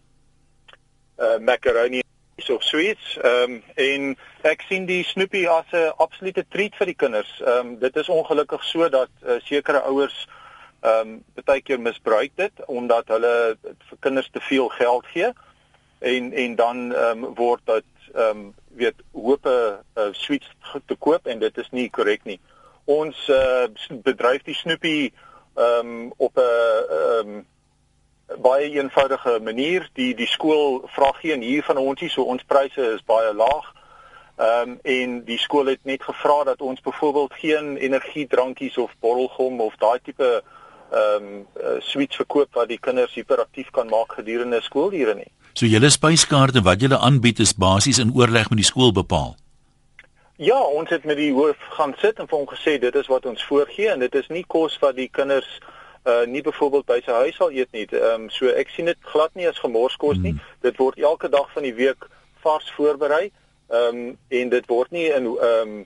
[1.20, 2.02] uh, macaroni
[2.50, 3.18] of sweets.
[3.22, 7.32] Ehm um, en ek sien die Snoopy as 'n absolute treat vir die kinders.
[7.40, 10.28] Ehm um, dit is ongelukkig so dat uh, sekere ouers
[10.82, 15.30] ehm um, baie keer misbruik dit omdat hulle vir kinders te veel geld gee
[16.00, 20.50] en en dan ehm um, word dit ehm um, weet hoop 'n uh, sweets
[20.86, 22.40] te koop en dit is nie korrek nie.
[22.86, 25.12] Ons uh, bedryf die Snoopy
[25.56, 27.46] ehm um, op 'n ehm um,
[28.42, 29.90] baie eenvoudige manier.
[29.94, 33.74] Die die skool vra geen hier van ons nie, so ons pryse is baie laag.
[34.38, 39.62] Ehm um, en die skool het net gevra dat ons byvoorbeeld geen energiedrankies of borrelgom
[39.62, 40.44] of daai tipe
[40.92, 45.32] ehm um, uh, sweets verkoop wat die kinders hiperaktief kan maak gedurende skoolure nie.
[45.54, 49.36] So julle spyskaarte wat julle aanbied is basies in oorleg met die skool bepaal.
[50.42, 53.26] Ja, ons het met die hoof gaan sit en vir hom gesê dit is wat
[53.30, 55.50] ons voorgee en dit is nie kos wat die kinders
[56.10, 57.84] uh nie byvoorbeeld by sy huis sal eet nie.
[57.94, 60.32] Ehm um, so ek sien dit glad nie as gemorskos nie.
[60.34, 60.48] Hmm.
[60.66, 62.10] Dit word elke dag van die week
[62.42, 63.30] vars voorberei.
[63.70, 65.86] Ehm um, en dit word nie in ehm um,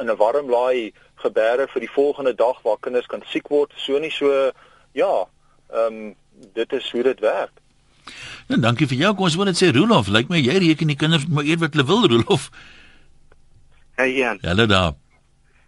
[0.00, 3.76] in 'n warm laai gebeure vir die volgende dag waar kinders kan siek word.
[3.76, 4.32] So nie so
[4.96, 5.14] ja,
[5.68, 6.14] ehm um,
[6.54, 7.52] dit is hoe dit werk.
[8.48, 9.14] Nou dankie vir jou.
[9.14, 11.60] Kom ons wil net sê Rolof, lyk my jy reken die kinders moet maar eet
[11.60, 12.50] wat hulle wil Rolof.
[14.00, 14.38] Hey Jan.
[14.40, 14.92] Hallo daar.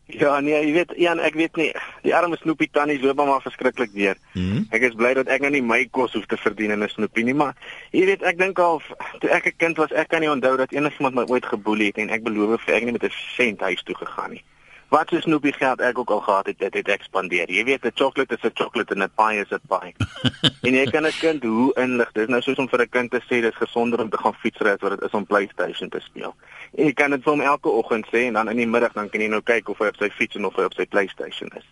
[0.07, 1.67] Ja, nee, jy weet, Jan, ek weet nie.
[2.01, 4.17] Die arme Snoopy tannie loop maar verskriklik weer.
[4.33, 4.63] Mm -hmm.
[4.71, 7.23] Ek is bly dat ek nou nie my kos hoef te verdien in 'n Snoopy
[7.23, 7.53] nie, maar
[7.91, 8.81] jy weet, ek dink al
[9.21, 11.97] toe ek 'n kind was, ek kan nie onthou dat enigiemand my ooit geboelie het
[11.97, 14.45] en ek beloof vir ek nie met 'n sent huis toe gegaan nie
[14.93, 17.51] wat is Snoopy geld ek ook al gehad het dit het ekspandeer.
[17.51, 19.95] Jy weet 'n chocolate is 'n chocolate en 'n pie is 'n pie.
[20.67, 22.13] en jy kan 'n kind hoe inlig.
[22.13, 24.35] Dit is nou soos om vir 'n kind te sê dis gesonder om te gaan
[24.35, 26.35] fietsry as wat dit is om PlayStation te speel.
[26.75, 29.09] En jy kan dit vir hom elke oggend sê en dan in die middag dan
[29.09, 31.49] kan jy nou kyk of hy op sy fiets en of hy op sy PlayStation
[31.57, 31.65] is.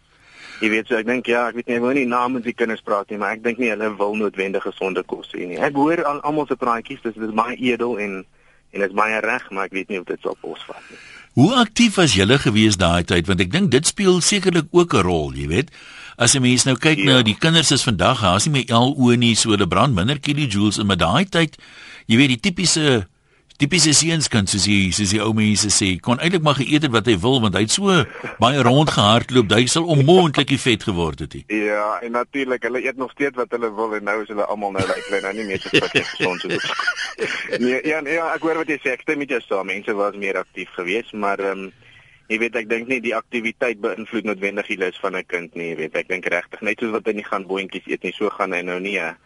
[0.60, 3.10] Jy weet so ek dink ja, ek weet nie hoe nie namens die kinders praat
[3.10, 5.58] nie, maar ek dink nie hulle wil noodwendig gesonde kos hê nie.
[5.58, 8.24] Ek hoor al almal se praatjies, dis dis baie edel en
[8.70, 10.98] en dit is baie reg, maar ek weet nie of dit sou posvat nie.
[11.40, 15.04] Hoe aktief was julle gewees daai tyd want ek dink dit speel sekerlik ook 'n
[15.06, 15.70] rol, jy weet.
[16.20, 17.04] As 'n mens nou kyk ja.
[17.04, 20.76] nou die kinders is vandag, daar's nie meer LO nie, so hulle brand minder kilojoules
[20.76, 21.56] in met daai tyd.
[22.06, 23.08] Jy weet die tipiese
[23.60, 26.94] tipiese seuns kan soos hy soos die ou mense sê kon eintlik maar geëet het
[26.94, 27.92] wat hy wil want hy het so
[28.40, 31.42] baie rond gehardloop hy sal onmoontlik vet geword het hy.
[31.52, 34.72] Ja, en natuurlik hulle eet nog steeds wat hulle wil en nou is hulle almal
[34.76, 36.72] nou lyk hulle nou nie meer so fit gesond soos
[37.60, 39.68] Nee, ja, ja, ek hoor wat jy sê, ek stem met jou saam.
[39.68, 41.72] Mense was meer aktief geweest, maar ehm um,
[42.30, 45.72] jy weet ek dink nie die aktiwiteit beïnvloed noodwendig die lus van 'n kind nie,
[45.72, 48.30] jy weet ek dink regtig net soos wat hy nie gaan boontjies eet nie, so
[48.30, 49.16] gaan hy nou nie 'n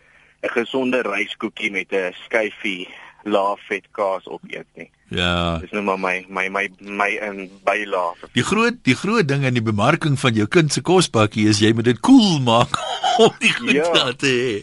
[0.57, 2.88] gesonde ryskoekie met 'n skyfie
[3.24, 4.90] laaf vet kaas op eet nie.
[5.14, 5.58] Ja.
[5.62, 8.26] Dis nou maar my my my my in bylaaf.
[8.37, 11.72] Die groot die groot ding in die bemarking van jou kind se kosbakkie is jy
[11.72, 12.78] moet dit koel cool maak
[13.24, 14.12] om die goed ja.
[14.12, 14.54] te hê.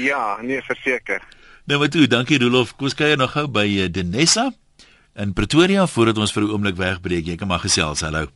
[0.00, 1.22] Ja, nee, verseker.
[1.68, 2.72] Nou maar toe, dankie Rolof.
[2.76, 4.48] Kom ons kyk nog gou by uh, Denessa
[5.18, 7.26] in Pretoria voordat ons vir 'n oomblik wegbreek.
[7.26, 8.00] Jy kan maar gesels.
[8.00, 8.28] Hallo.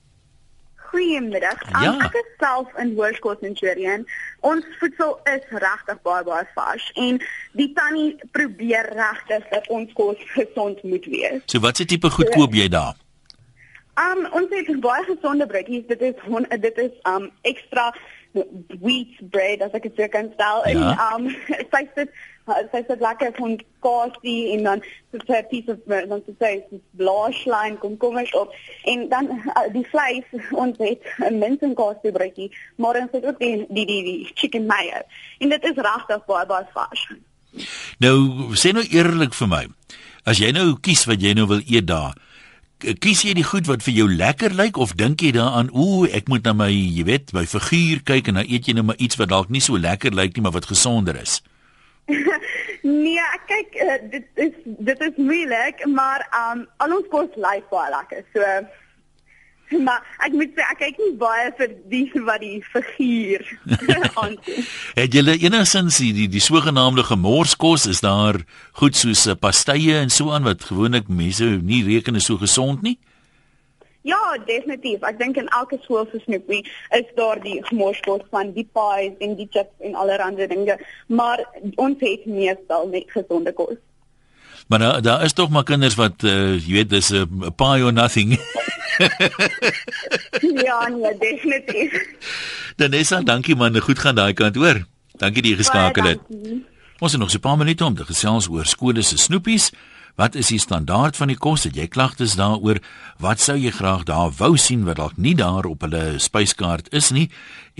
[0.92, 1.60] Goeiemiddag.
[1.80, 1.94] Ja.
[2.04, 4.04] Ek is self in Hoërskool Centurion.
[4.44, 7.20] Ons voedsel is regtig baie baie vars en
[7.56, 11.40] die tannie probeer regtig dat ons kos gesond moet wees.
[11.48, 12.98] So wat se tipe goed koop jy daar?
[14.00, 15.86] Um ons het baie gesonde broodjies.
[15.88, 17.90] Dit is hon, dit is um ekstra
[18.80, 20.92] wheat bread as ek dit kan stel Ja.
[21.12, 21.26] en um
[21.72, 22.12] sy sit
[22.46, 26.80] sy sit lekker van kaasie en dan so 'n piece of dan so sê dis
[26.96, 30.26] blaarslyn kom kom eens op en dan uh, die vleis
[30.64, 34.30] ons het 'n mens en kaasie broodjie maar ons het ook die die die, die
[34.34, 35.02] chicken mayo
[35.38, 37.06] en dit is regtig baie baie vars.
[37.98, 38.16] Nou
[38.56, 39.64] sê nou eerlik vir my.
[40.24, 42.14] As jy nou kies wat jy nou wil eet daar,
[43.02, 46.28] kies jy die goed wat vir jou lekker lyk of dink jy daaraan, ooh, ek
[46.28, 49.18] moet na my, jy weet, my figuur kyk en dan eet jy nou maar iets
[49.20, 51.40] wat dalk nie so lekker lyk nie, maar wat gesonder is.
[52.82, 54.54] Nee, ek kyk uh, dit is
[54.90, 58.24] dit is moeilik, maar um al ons kos lyk baie lekker.
[58.34, 58.54] So
[59.80, 63.46] maar ek moet sê ek kyk nie baie vir die wat die figuur
[64.20, 64.66] aansien.
[64.98, 68.42] Het julle enigsins die die, die sogenaamde gemorskos is daar
[68.80, 72.84] goed soos uh, pastye en so aan wat gewoonlik mense nie reken is so gesond
[72.84, 72.98] nie?
[74.02, 75.04] Ja, definitief.
[75.06, 76.58] Ek dink in elke skool se Snoopy
[76.98, 81.44] is daar die gemorskos van die pies en die chips en allerlei dinge, maar
[81.76, 83.78] ons het meestal net gesonde kos.
[84.66, 87.84] Maar daar daar is tog maar kinders wat uh, jy weet dis 'n uh, pie
[87.84, 88.34] or nothing.
[90.66, 91.94] ja, nee, definitief.
[92.76, 94.86] Danessa, dankie man, goed gaan daai kant hoor.
[95.16, 96.20] Dankie dat jy geskakel het.
[96.98, 99.70] Ons het nog so 'n paar minute om te gesels oor skole se snoepies.
[100.14, 101.64] Wat is die standaard van die kos?
[101.64, 102.82] Het jy klagtes daaroor?
[103.22, 107.10] Wat sou jy graag daar wou sien wat dalk nie daar op hulle spyskaart is
[107.16, 107.30] nie?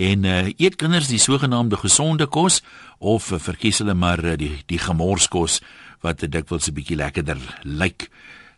[0.01, 2.63] En uh, eet kinders die sogenaamde gesonde kos
[2.97, 5.61] of uh, verkies hulle maar uh, die die gemorskos
[6.01, 8.09] wat dikwels 'n bietjie lekkerder lyk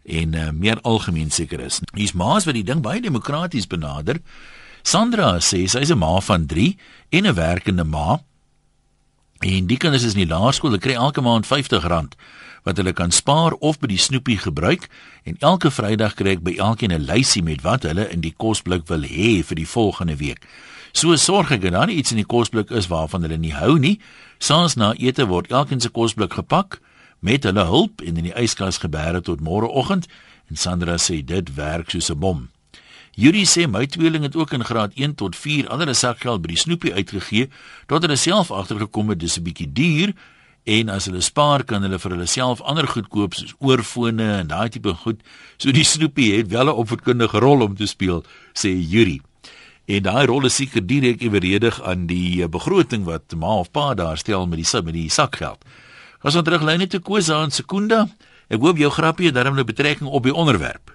[0.05, 1.81] en uh, meer algemeen seker is.
[1.93, 4.21] Hier's ma's wat die ding baie demokraties benader.
[4.83, 6.77] Sandra sê sy is 'n ma van 3
[7.11, 8.23] en 'n werkende ma.
[9.43, 11.83] En die kinders is in die laerskool, hulle kry elke maand R50
[12.65, 14.87] wat hulle kan spaar of by die snoepie gebruik
[15.23, 18.87] en elke Vrydag kry ek by elkeen 'n lysie met wat hulle in die kosblik
[18.89, 20.41] wil hê vir die volgende week.
[20.91, 23.99] So sorg ek dat daar iets in die kosblik is waarvan hulle nie hou nie.
[24.39, 26.79] Saans na ete word elkeen se kosblik gepak
[27.19, 30.07] met hulle hulp en in die yskas gebeere tot môreoggend
[30.49, 32.49] en Sandra sê dit werk soos 'n bom.
[33.15, 36.59] Yuri sê my tweeling het ook in graad 1 tot 4 ander sakgeld by die
[36.59, 37.49] snoepie uitgegee
[37.87, 40.13] tot hulle self agtergekom het dis 'n bietjie duur
[40.65, 44.49] en as hulle spaar kan hulle vir hulle self ander goed koop soos oorfone en
[44.49, 45.21] daai tipe goed.
[45.61, 48.23] So die snoepie het wel 'n opvoedkundige rol om te speel,
[48.53, 49.21] sê Yuri.
[49.85, 53.93] En daai rol is seker direk eweredig aan die eh, begroting wat ma of pa
[53.93, 55.61] daar stel met die met die sakgeld.
[56.23, 58.07] Ons teruglyn net te Kosa en Sekunda,
[58.49, 60.91] ek hoop jou grappie het daarmee betrekking op die onderwerp.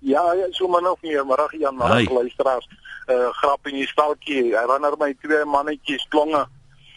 [0.00, 2.68] Ja, ja, so man of meer, maar ag Jan, maar luisteraars,
[3.08, 4.56] uh grap in die stalkie.
[4.56, 6.46] Hy ran er my twee mannetjies klonge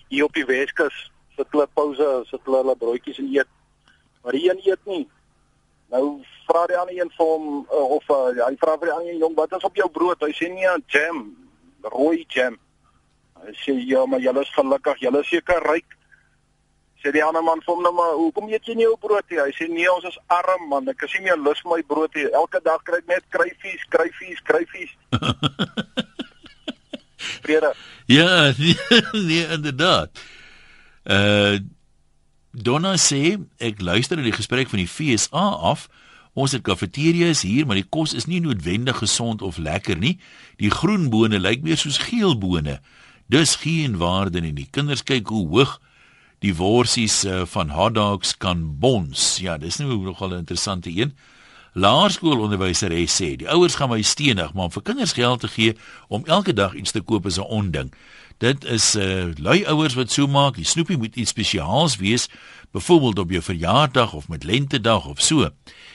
[0.07, 1.10] hier op die Weskus
[1.41, 3.51] vir klippause, sit hulle hulle broodjies en eet.
[4.21, 5.03] Maar die een eet nie.
[5.91, 6.05] Nou
[6.47, 9.37] vra die ander een vir hom uh, of uh, hy vra vir die ander jong,
[9.39, 10.23] wat is op jou brood?
[10.23, 11.25] Hy sê nee, jam,
[11.93, 12.59] rooi jam.
[13.41, 15.97] Hy sê ja, maar julle is gelukkig, julle is seker ryk
[17.01, 19.39] sê die ander man vir hom nou maar hoekom eet jy nie jou brood nie?
[19.41, 22.17] Hy sê nee, ons is arm man, ek is nie meer lus vir my brood
[22.17, 22.27] nie.
[22.41, 24.93] Elke dag kry ek net kryfies, kryfies, kryfies.
[27.45, 27.73] Vrede.
[28.11, 28.29] Ja,
[28.61, 30.21] nee, nee inderdaad.
[31.03, 31.59] Uh
[32.51, 35.85] Donna sê ek luister na die gesprek van die FSA af.
[36.35, 40.17] Ons het kafeterias hier, maar die kos is nie noodwendig gesond of lekker nie.
[40.59, 42.81] Die groen bone lyk meer soos geel bone.
[43.31, 44.51] Dis geen waarde nie.
[44.55, 45.77] Die kinders kyk hoe hoog
[46.43, 49.37] die worsies uh, van hot dogs kan bons.
[49.43, 51.15] Ja, dis nou nogal 'n interessante een.
[51.73, 55.75] Laerskoolonderwyser sê die ouers gaan my stenig, maar om vir kinders geld te gee
[56.11, 57.93] om elke dag iets te koop is 'n onding.
[58.37, 62.27] Dit is uh lui ouers wat so maak, die snoepie moet iets spesiaals wees,
[62.71, 65.49] byvoorbeeld op jou verjaardag of met lentedag of so.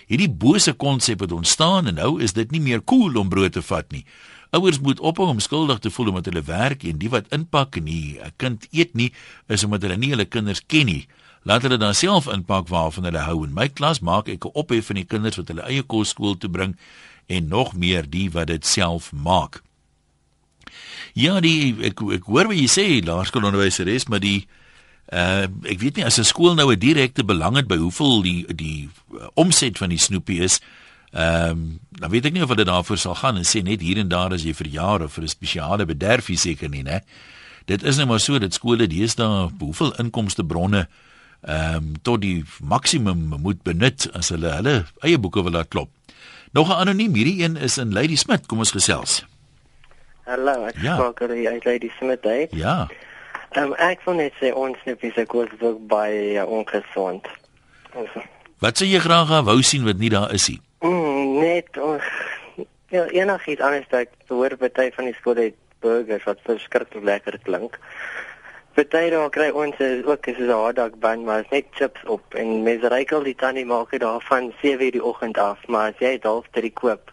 [0.06, 3.62] Hierdie bose konsep het ontstaan en nou is dit nie meer cool om brood te
[3.62, 4.04] vat nie.
[4.50, 7.84] Ouers moet ophou om skuldig te voel omdat hulle werk en die wat inpak en
[7.84, 9.12] nie 'n kind eet nie,
[9.48, 11.06] is omdat hulle nie hulle kinders ken nie.
[11.46, 13.44] Laat hulle dan self inpak waarvan hulle hou.
[13.46, 16.34] In my klas maak ek 'n ophef van die kinders wat hulle eie kos skool
[16.38, 16.76] toe bring
[17.26, 19.62] en nog meer die wat dit self maak.
[21.14, 24.46] Ja, die ek ek hoor wat jy sê, laerskoolonderwyser is, maar die
[25.12, 28.44] uh ek weet nie as 'n skool nou 'n direkte belang het by hoeveel die
[28.54, 30.60] die uh, omset van die snoepie is,
[31.16, 33.96] Ehm, um, dan weet ek nie of dit daarvoor sal gaan en sê net hier
[33.96, 37.00] en daar as jy verjaar of vir 'n spesiale bederfie seker nie, né?
[37.64, 40.88] Dit is net maar so dat skole deesdae hoeveel inkomste bronne
[41.42, 45.90] ehm um, tot die maksimum moet benut as hulle hulle eie boeke wil laat klop.
[46.52, 49.24] Nog 'n anoniem hierdie een is in Lady Smith, kom ons gesels.
[50.24, 50.94] Hallo, ek ja.
[50.96, 52.48] spreek oor die Lady Smith day.
[52.50, 52.88] Ja.
[53.50, 57.28] Ehm um, ek wil net sê ons net is ek was ook by uh, ongesond.
[58.58, 60.60] Wat sê jy graag wou sien wat nie daar is nie?
[60.80, 62.02] Mm, net ons
[62.88, 67.78] ja, enigiets anders dat hoor party van die skole het burgers wat verskriklik lekker klink.
[68.76, 72.62] Party daar kry ons ook is 'n hotdog bun maar is net chips op en
[72.62, 76.44] mense rykel die tannie maak dit daarvan 7:00 die oggend af, maar as jy half
[76.52, 77.12] dit koop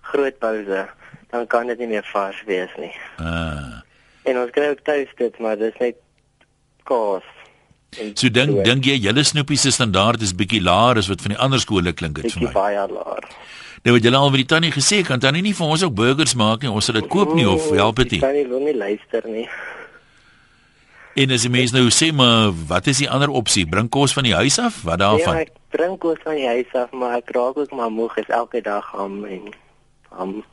[0.00, 0.88] groot pouse,
[1.30, 2.92] dan kan dit nie meer vars wees nie.
[3.16, 3.80] Ah.
[4.22, 5.96] En ons kry ook tuis dit, maar dit is net
[6.84, 7.24] kos.
[8.14, 11.40] So dink dink jy julle snoepie se standaard is bietjie laer as wat van die
[11.40, 12.46] ander skole klink dit vir my.
[12.46, 13.24] Bietjie baie laer.
[13.84, 16.34] Nou wat julle al vir die tannie gesê kan tannie nie vir ons ook burgers
[16.34, 16.70] maak nie.
[16.70, 18.20] Ons sal dit koop nie of help dit nie.
[18.20, 19.48] Tannie wil nie luister nie.
[21.18, 23.64] En as jy mens nou sê maar wat is die ander opsie?
[23.66, 24.82] Bring kos van die huis af?
[24.86, 25.40] Wat daarvan?
[25.40, 28.30] Ja, ek bring kos van die huis af, maar ek raak ook maar moeg is
[28.30, 29.50] elke dag ham en
[30.14, 30.44] ham.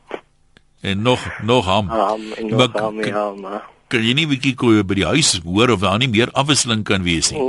[0.82, 1.86] En nog nog ham.
[1.88, 5.36] Ham en nog maar, ham, ja, maar kan jy nie bietjie koe by die huis
[5.44, 7.38] hoor of daar nie meer afwisseling kan wees nie.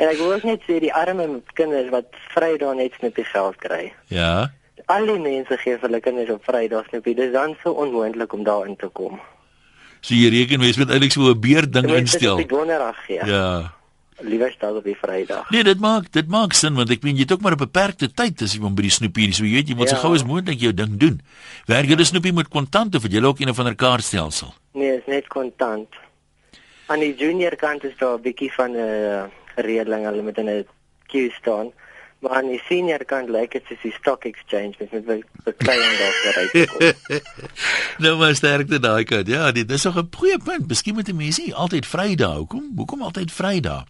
[0.00, 3.82] en ek wil net sê die arme kinders wat Vrydag net snoepie geld kry.
[4.12, 4.52] Ja.
[4.92, 7.16] Al die mense gee vir hulle kinders op Vrydag snoepie.
[7.16, 9.16] Dit is dan so onmoontlik om daarin te kom.
[10.00, 12.36] So jy reken mens moet eintlik so 'n beer ding instel.
[12.36, 13.26] Dit is donderdag ja.
[13.26, 13.74] Ja
[14.22, 15.50] liewer stel op die Vrydag.
[15.50, 18.08] Nee, dit maak dit maak sin want ek meen jy het ook maar 'n beperkte
[18.12, 19.96] tyd as jy om by die snoepie, so jy weet jy moet ja.
[19.96, 21.20] so gou as moontlik jou ding doen.
[21.66, 24.54] Werk jy die snoepie met kontant of het jy ook een of ander kaartstelsel?
[24.72, 25.88] Nee, is net kontant.
[26.90, 29.24] aan die junior kant is daar 'n bietjie van 'n uh,
[29.56, 30.66] reëling hulle met 'n
[31.06, 31.72] queue staan.
[32.20, 36.18] Maar aan die senior kant lyk dit soos die stock exchange met met beklein daar
[36.24, 36.64] gery.
[38.04, 39.26] nou maar sterkte daai kant.
[39.26, 40.68] Ja, dit is nog 'n goeie punt.
[40.68, 42.36] Miskien moet die mense altyd Vrydag.
[42.36, 42.72] Hoekom?
[42.76, 43.84] Hoekom altyd Vrydag?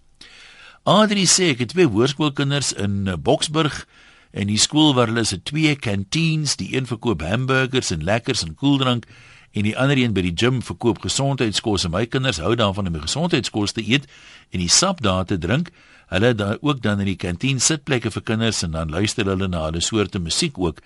[0.82, 3.86] Adri sê ek het twee hoërskoolkinders in eh, Boksburg
[4.30, 8.54] en die skool waar hulle se twee kanteens, die een verkoop hamburgers en lekkers en
[8.54, 9.04] koeldrank
[9.52, 13.00] en die ander een by die gim verkoop gesondheidskos en my kinders hou daarvan om
[13.02, 14.06] gesondheidskos te eet
[14.50, 15.70] en die sap daar te drink.
[16.10, 19.62] Hulle daar ook dan in die kantien sitplekke vir kinders en dan luister hulle na
[19.68, 20.80] hulle soorte musiek ook.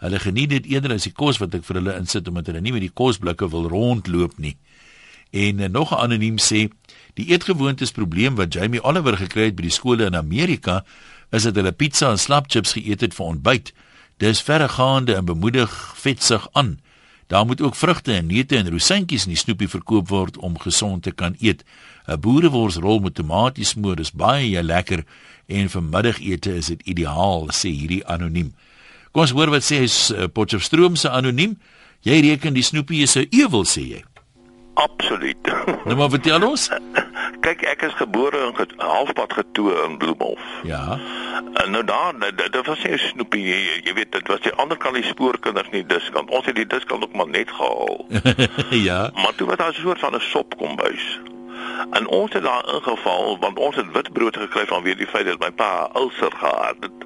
[0.00, 2.72] Hulle geniet dit eerder as die kos wat ek vir hulle insit omdat hulle nie
[2.72, 4.54] met die kosblikke wil rondloop nie.
[5.36, 6.70] En uh, nog 'n anoniem sê
[7.14, 10.84] die eetgewoontes probleem wat Jamie Oliver gekry het by die skole in Amerika
[11.30, 13.72] is dat hulle pizza en slapchips geëet het vir ontbyt.
[14.16, 16.78] Dis verregaande en bemoedig vetsig aan.
[17.30, 21.02] Daar moet ook vrugte en neute en rosientjies in die snoepie verkoop word om gesond
[21.02, 21.62] te kan eet.
[22.06, 25.04] 'n Boereworsrol met tomaties smoor is baie lekker
[25.46, 28.50] en vir middagete is dit ideaal, sê hierdie anoniem.
[29.12, 31.54] Kom ons hoor wat sê hy uh, Potchefstroom se anoniem.
[32.02, 34.02] Jy reken die snoepie is 'n ewel sê jy.
[34.80, 35.36] Absoluut.
[35.84, 36.68] Nou maar vertel ons.
[37.44, 40.42] Kyk, ek is gebore in get, halfpad getoe in Bloemhof.
[40.62, 40.98] Ja.
[41.62, 43.42] En nou daar, dit was nie snoepie.
[43.48, 46.30] Jy, jy weet, dit was die ander kant die spoorkinders nie diskant.
[46.30, 48.06] Ons het die diskant ook maar net gehaal.
[48.88, 49.00] ja.
[49.14, 51.20] Maar toe was daar 'n soort van 'n sop kombuis.
[51.90, 55.38] En ons het daar ingeval want ons het witbrood gekry van weer die feit dat
[55.38, 56.98] my pa ulcer gehad het.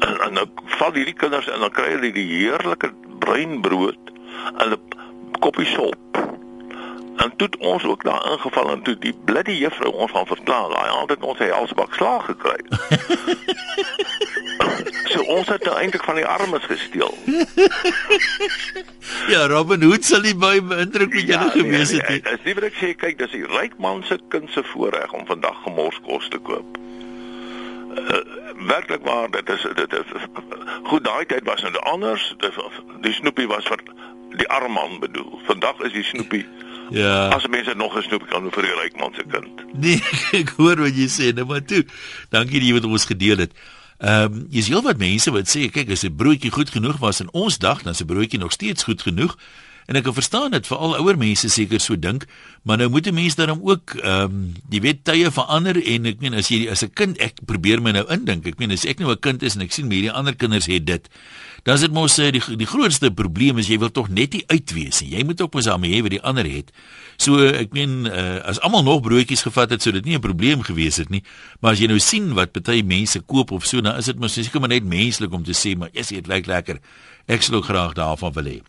[0.00, 3.98] En, en nou val hierdie kinders en dan kry hulle die heerlike bruin brood
[4.56, 4.80] en 'n
[5.40, 5.98] koppie sop.
[7.16, 10.84] En toe ons ook daar ingeval en toe die bloody juffrou ons gaan verklaar, hy
[10.86, 12.58] het altyd ons hy alsbak slaag gekry.
[15.12, 17.14] so ons het nou eintlik van die armes gesteel.
[19.32, 22.20] ja, Robin Hood sal nie baie beïndruk met julle ja, gewees het nie.
[22.28, 25.26] Dis nie wat ek sê, kyk, dis die ryk man se kind se voorreg om
[25.28, 26.78] vandag gemorskos te koop.
[27.90, 28.22] Uh,
[28.66, 30.26] werklik waar dit is dit is
[30.82, 32.34] goed daai tyd was dit anders
[33.00, 33.82] die snoepie was vir
[34.38, 36.44] die arm man bedoel vandag is die snoepie
[36.90, 37.28] Ja.
[37.28, 39.62] As mense nog 'n snoep kan vir die ryk man se kind.
[39.74, 40.02] Nee,
[40.42, 41.84] ek hoor wat jy sê, nou maar toe.
[42.30, 43.52] Dankie dat jy met ons gedeel het.
[44.00, 47.20] Ehm um, jy's heel wat mense wat sê kyk as 'n broodjie goed genoeg was
[47.20, 49.36] in ons dag, dan is 'n broodjie nog steeds goed genoeg.
[49.90, 52.24] En ek kan verstaan dit veral ouer mense seker so dink,
[52.62, 56.20] maar nou moet 'n mens daarom ook ehm um, die wet tye verander en ek
[56.20, 58.46] meen as jy as 'n kind ek probeer my nou indink.
[58.46, 60.86] Ek meen as ek nou 'n kind is en ek sien hierdie ander kinders het
[60.86, 61.08] dit,
[61.62, 64.44] dan is dit mos eh, die die grootste probleem is jy wil tog net nie
[64.48, 65.10] uitwees nie.
[65.16, 66.72] Jy moet ook mos daarmee hê wat die ander het.
[67.20, 70.62] So ek meen uh, as almal nog broodjies gevat het, sou dit nie 'n probleem
[70.64, 71.22] gewees het nie.
[71.60, 74.32] Maar as jy nou sien wat baie mense koop of so, dan is dit mos
[74.32, 76.80] seker maar net menslik om te sê, maar is dit lyk lekker.
[77.28, 78.60] Ek sou graag daarvan wil hê.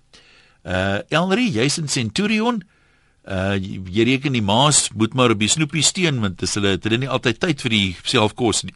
[0.66, 2.62] Uh Elri, jy's in Centurion.
[3.24, 6.84] Uh jy reken die maas moet maar op die snoepie steen want dis hulle het
[6.84, 8.76] hulle nie altyd tyd vir die selfkos nie.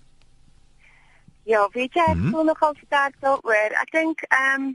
[1.46, 2.32] Ja, weet jy, ek hmm?
[2.34, 3.74] voel nogal sterk daaroor.
[3.78, 4.72] Ek dink ehm um,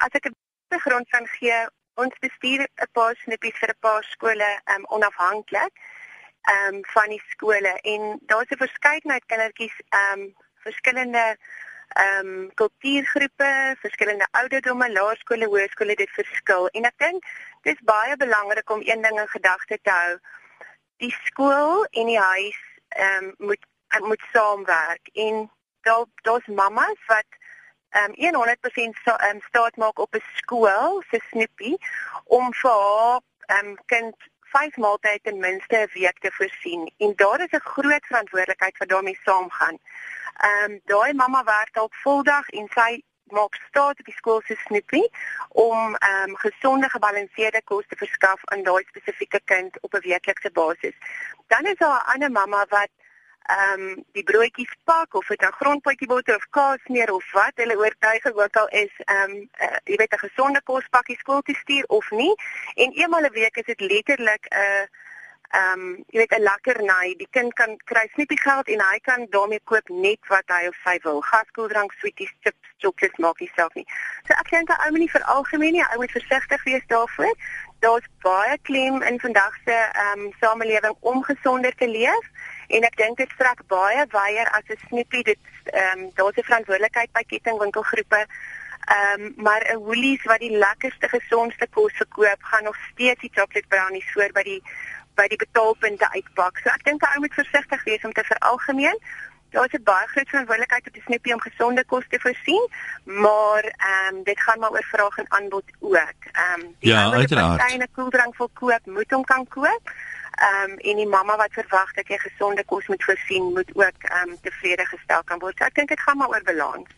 [0.00, 1.58] as ek 'n grond kan gee,
[2.00, 5.74] ons bestuur 'n paar snippies vir 'n paar skole um onafhanklik
[6.54, 10.22] um van die skole en daar's 'n verskeidenheid kindertjies um
[10.64, 11.36] verskillende
[12.06, 17.24] um kultuurgroepe, verskillende ouderdomme, laerskole, hoërskole dit verskil en ek dink
[17.62, 20.18] dit is baie belangrik om een ding in gedagte te hou.
[20.96, 22.60] Die skool en die huis
[23.08, 23.64] um moet
[23.98, 25.50] moet saamwerk en
[25.82, 27.30] daar daar's mammas wat
[27.90, 31.78] um, 100% sta, um, staat maak op 'n skool se snoepie
[32.24, 33.20] om vir haar
[33.58, 34.14] um, kind
[34.52, 36.92] vyf maaltye ten minste 'n week te voorsien.
[36.98, 39.78] En daar is 'n groot verantwoordelikheid wat daarmee saamgaan.
[40.36, 44.54] Ehm um, daai mamma werk dalk voldag en sy maak staat op die skool se
[44.54, 45.10] snoepie
[45.48, 50.50] om ehm um, gesonde gebalanseerde kos te verskaf aan daai spesifieke kind op 'n weeklikse
[50.50, 50.96] basis.
[51.46, 52.90] Dan is daar 'n ander mamma wat
[53.46, 57.52] ehm um, die broodjies pak of dit 'n grondpotjie boter of kaas neer of wat
[57.54, 61.54] hulle oortuiging ook al is ehm um, uh, jy weet 'n gesonde kospakkie skool te
[61.54, 62.34] stuur of nie.
[62.74, 64.84] En eenmal 'n week is dit letterlik 'n uh,
[65.50, 67.16] ehm um, jy weet 'n lekker naai.
[67.16, 70.76] Die kind kan kry snippie geld en hy kan daarmee koop net wat hy of
[70.84, 71.20] sy wil.
[71.20, 73.86] Gaskoeldrank sweeties chips chocolates maak nie self nie.
[74.26, 77.34] So ek dink 'n ou moet nie vir algemeen ou moet versigtig wees daarvoor
[77.80, 82.24] daar's baie klem in vandag se ehm um, samelewing om gesonder te leef
[82.68, 85.22] en ek dink dit strek baie weier as 'n snoepie.
[85.22, 88.26] Dit ehm um, daar's 'n verantwoordelikheid by kettingwinkelgroepe
[88.96, 93.32] ehm um, maar 'n Woolies wat die lekkerste gesondste kos verkoop gaan nog steeds die
[93.34, 94.62] chocolate brownies voor by die
[95.14, 96.58] by die betaalpunte uitpak.
[96.58, 98.98] So ek dink 'n ou moet versigtig wees om te veralgemeen
[99.50, 102.68] Daar is baie groot verantwoordelikheid op die snoepie om gesonde kos te voorsien,
[103.04, 106.20] maar ehm um, dit gaan maar oor vraag en aanbod ook.
[106.32, 107.60] Ehm um, die ja, uiteraard.
[107.60, 109.84] As jy 'n koeldrank wil koop, moet hom kan koop.
[110.40, 113.98] Ehm um, en die mamma wat verwag dat jy gesonde kos moet voorsien, moet ook
[113.98, 115.58] ehm um, tevrede gestel kan word.
[115.58, 116.88] So ek dink dit gaan maar oor balans.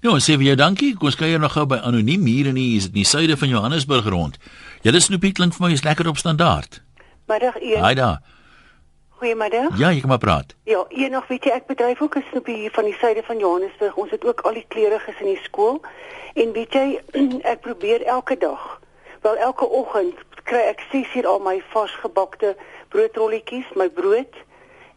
[0.00, 0.92] Nou, sê vir jou dankie.
[0.96, 3.36] Kom ons kyk nog gou by anoniem hier in die is dit in die suide
[3.36, 4.38] van Johannesburg rond.
[4.82, 6.82] Julle Snoepie klink vir my is lekker op standaard.
[7.26, 7.80] Middag 1.
[7.80, 8.33] Haai daar.
[9.24, 9.78] Goeiemiddag.
[9.78, 10.54] Ja, jy kan maar praat.
[10.64, 13.38] Ja, een nog weet jy ek bedryf ook 'n snoepie hier van die suide van
[13.38, 13.96] Johannesburg.
[13.96, 15.80] Ons het ook al die kleuriges in die skool.
[16.34, 17.00] En weet jy,
[17.52, 18.80] ek probeer elke dag.
[19.20, 22.56] Wel elke oggend kry ek 6 uur al my varsgebakte
[22.88, 24.34] broodrolletjies, my brood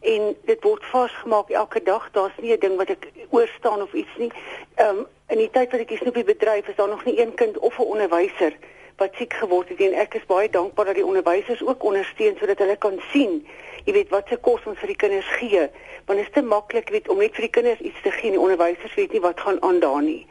[0.00, 2.08] en dit word vars gemaak elke dag.
[2.12, 4.32] Daar's nie 'n ding wat ek oorstaan of iets nie.
[4.74, 7.34] Ehm um, in die tyd wat ek die snoepie bedryf, is daar nog nie een
[7.34, 8.52] kind of 'n onderwyser
[8.98, 12.58] wat siek geword het en ek is baie dankbaar dat die onderwysers ook ondersteun sodat
[12.58, 13.42] hulle kan sien
[13.88, 15.68] jy weet wat se kos ons vir die kinders gee.
[16.08, 18.36] Want dit is te maklik weet om net vir die kinders iets te gee en
[18.36, 20.26] die onderwysers weet nie wat gaan aan daar nie.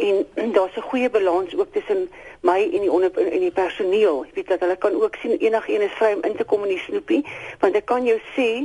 [0.00, 0.24] En
[0.56, 2.08] daar's 'n goeie balans ook tussen
[2.40, 4.24] my en die onder en die personeel.
[4.24, 6.74] Jy weet dat hulle kan ook sien enigiemand is vry om in te kom in
[6.76, 7.24] die snoepie
[7.60, 8.64] want ek kan jou sê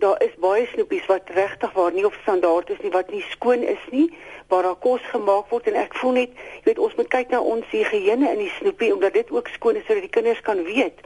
[0.00, 3.62] daar is baie snoepies wat regtig waar nie op standaard is nie wat nie skoon
[3.62, 4.08] is nie
[4.48, 7.40] waar daar kos gemaak word en ek voel net jy weet ons moet kyk na
[7.54, 11.04] ons higiëne in die snoepie omdat dit ook skoon is sodat die kinders kan weet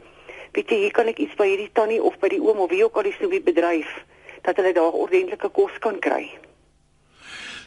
[0.55, 2.83] weet jy, hier kan ek iets by hierdie tannie of by die oom of wie
[2.85, 3.91] ook al die snoepie bedryf
[4.45, 6.29] dat hulle daar ordentlike kos kan kry.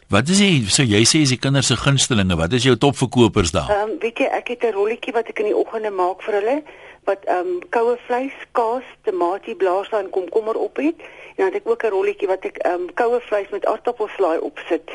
[0.09, 2.37] Wat is jy so jy sê is die kinders se gunstelinge?
[2.39, 3.69] Wat is jou topverkopers daar?
[3.69, 6.39] Ehm um, weet jy, ek het 'n rolletjie wat ek in die oggende maak vir
[6.39, 6.63] hulle
[7.03, 10.95] wat ehm um, koue vleis, kaas, tamatie, blaarslaai en komkommer op het.
[11.35, 14.39] En dan het ek ook 'n rolletjie wat ek ehm um, koue vleis met aartappelslaai
[14.39, 14.89] opsit.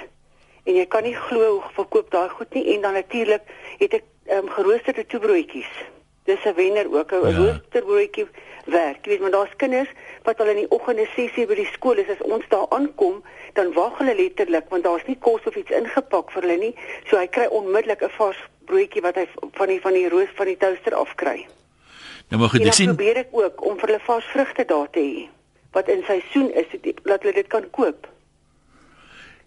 [0.65, 3.43] En jy kan nie glo hoe verkoop daai goed nie en dan natuurlik
[3.79, 5.73] het ek ehm um, geroosterde toebroodjies
[6.25, 7.37] dis 'n wenner ook 'n ja.
[7.37, 8.27] roosterbroodjie
[8.65, 9.05] werk.
[9.05, 9.91] Jy weet, maar daar's kinders
[10.23, 13.73] wat al in die oggende 6:00 by die skool is as ons daar aankom, dan
[13.73, 16.75] wag hulle letterlik want daar's nie kos of iets ingepak vir hulle nie.
[17.07, 20.47] So hy kry onmiddellik 'n vars broodjie wat hy van die van die roos van
[20.47, 21.47] die toaster afkry.
[22.35, 22.91] Nou mag jy sien.
[22.91, 25.23] Ek probeer ek ook om vir hulle vars vrugte daar te hê
[25.75, 26.67] wat in seisoen is,
[27.03, 28.09] dat hulle dit kan koop.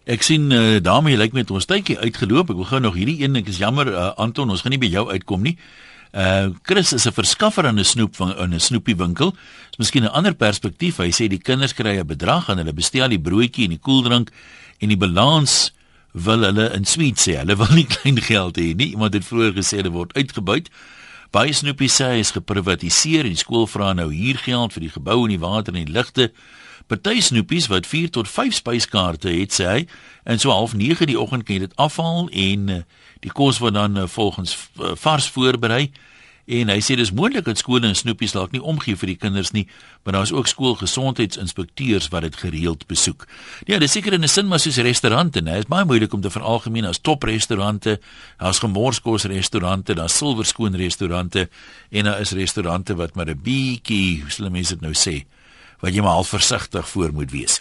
[0.08, 2.52] Ek sien uh, daarmee lyk met ons tydjie uitgeloop.
[2.52, 4.90] Ek wil gou nog hierdie een, ek is jammer uh, Anton, ons gaan nie by
[4.92, 5.54] jou uitkom nie.
[6.16, 9.36] Uh Chris is 'n verskaffer aan 'n snoep van 'n snoepiewinkel.
[9.76, 10.96] Dis miskien 'n ander perspektief.
[10.96, 14.32] Hy sê die kinders kry 'n bedrag en hulle bestel die broodjie en die koeldrank
[14.80, 15.74] en die balans
[16.12, 17.36] wil hulle in sweet sê.
[17.36, 18.96] Hulle wil nie klein geld hê nie.
[18.96, 20.70] Iemand het vroeër gesê dit word uitgebuit.
[21.30, 24.94] Baie snoepies sê hy is geprivatiseer en die skool vra nou hier geld vir die
[24.94, 26.30] gebou en die water en die ligte.
[26.88, 29.80] Party snoepies wat 4 tot 5 spyskaarte het sê hy
[30.24, 32.80] en so half 9 die oggend kan jy dit afhaal en uh,
[33.24, 35.90] Die kos word dan uh, volgens uh, vars voorberei
[36.48, 39.52] en hy sê dis moontlik dat skole en snoepies dalk nie omgee vir die kinders
[39.52, 39.66] nie,
[40.02, 43.26] maar daar is ook skoolgesondheidsinspekteurs wat dit gereeld besoek.
[43.68, 45.52] Ja, dis seker in 'n sin maar soos restaurante, né?
[45.52, 48.00] Dit is baie moeilik om te veralgemeen as toprestaurante,
[48.38, 51.48] daar's gemorskos restaurante, daar's silverskoon restaurante
[51.90, 55.26] en daar is restaurante wat maar 'n bietjie, hoe sal mense dit nou sê,
[55.80, 57.60] wat jy maar al versigtig voor moet wees.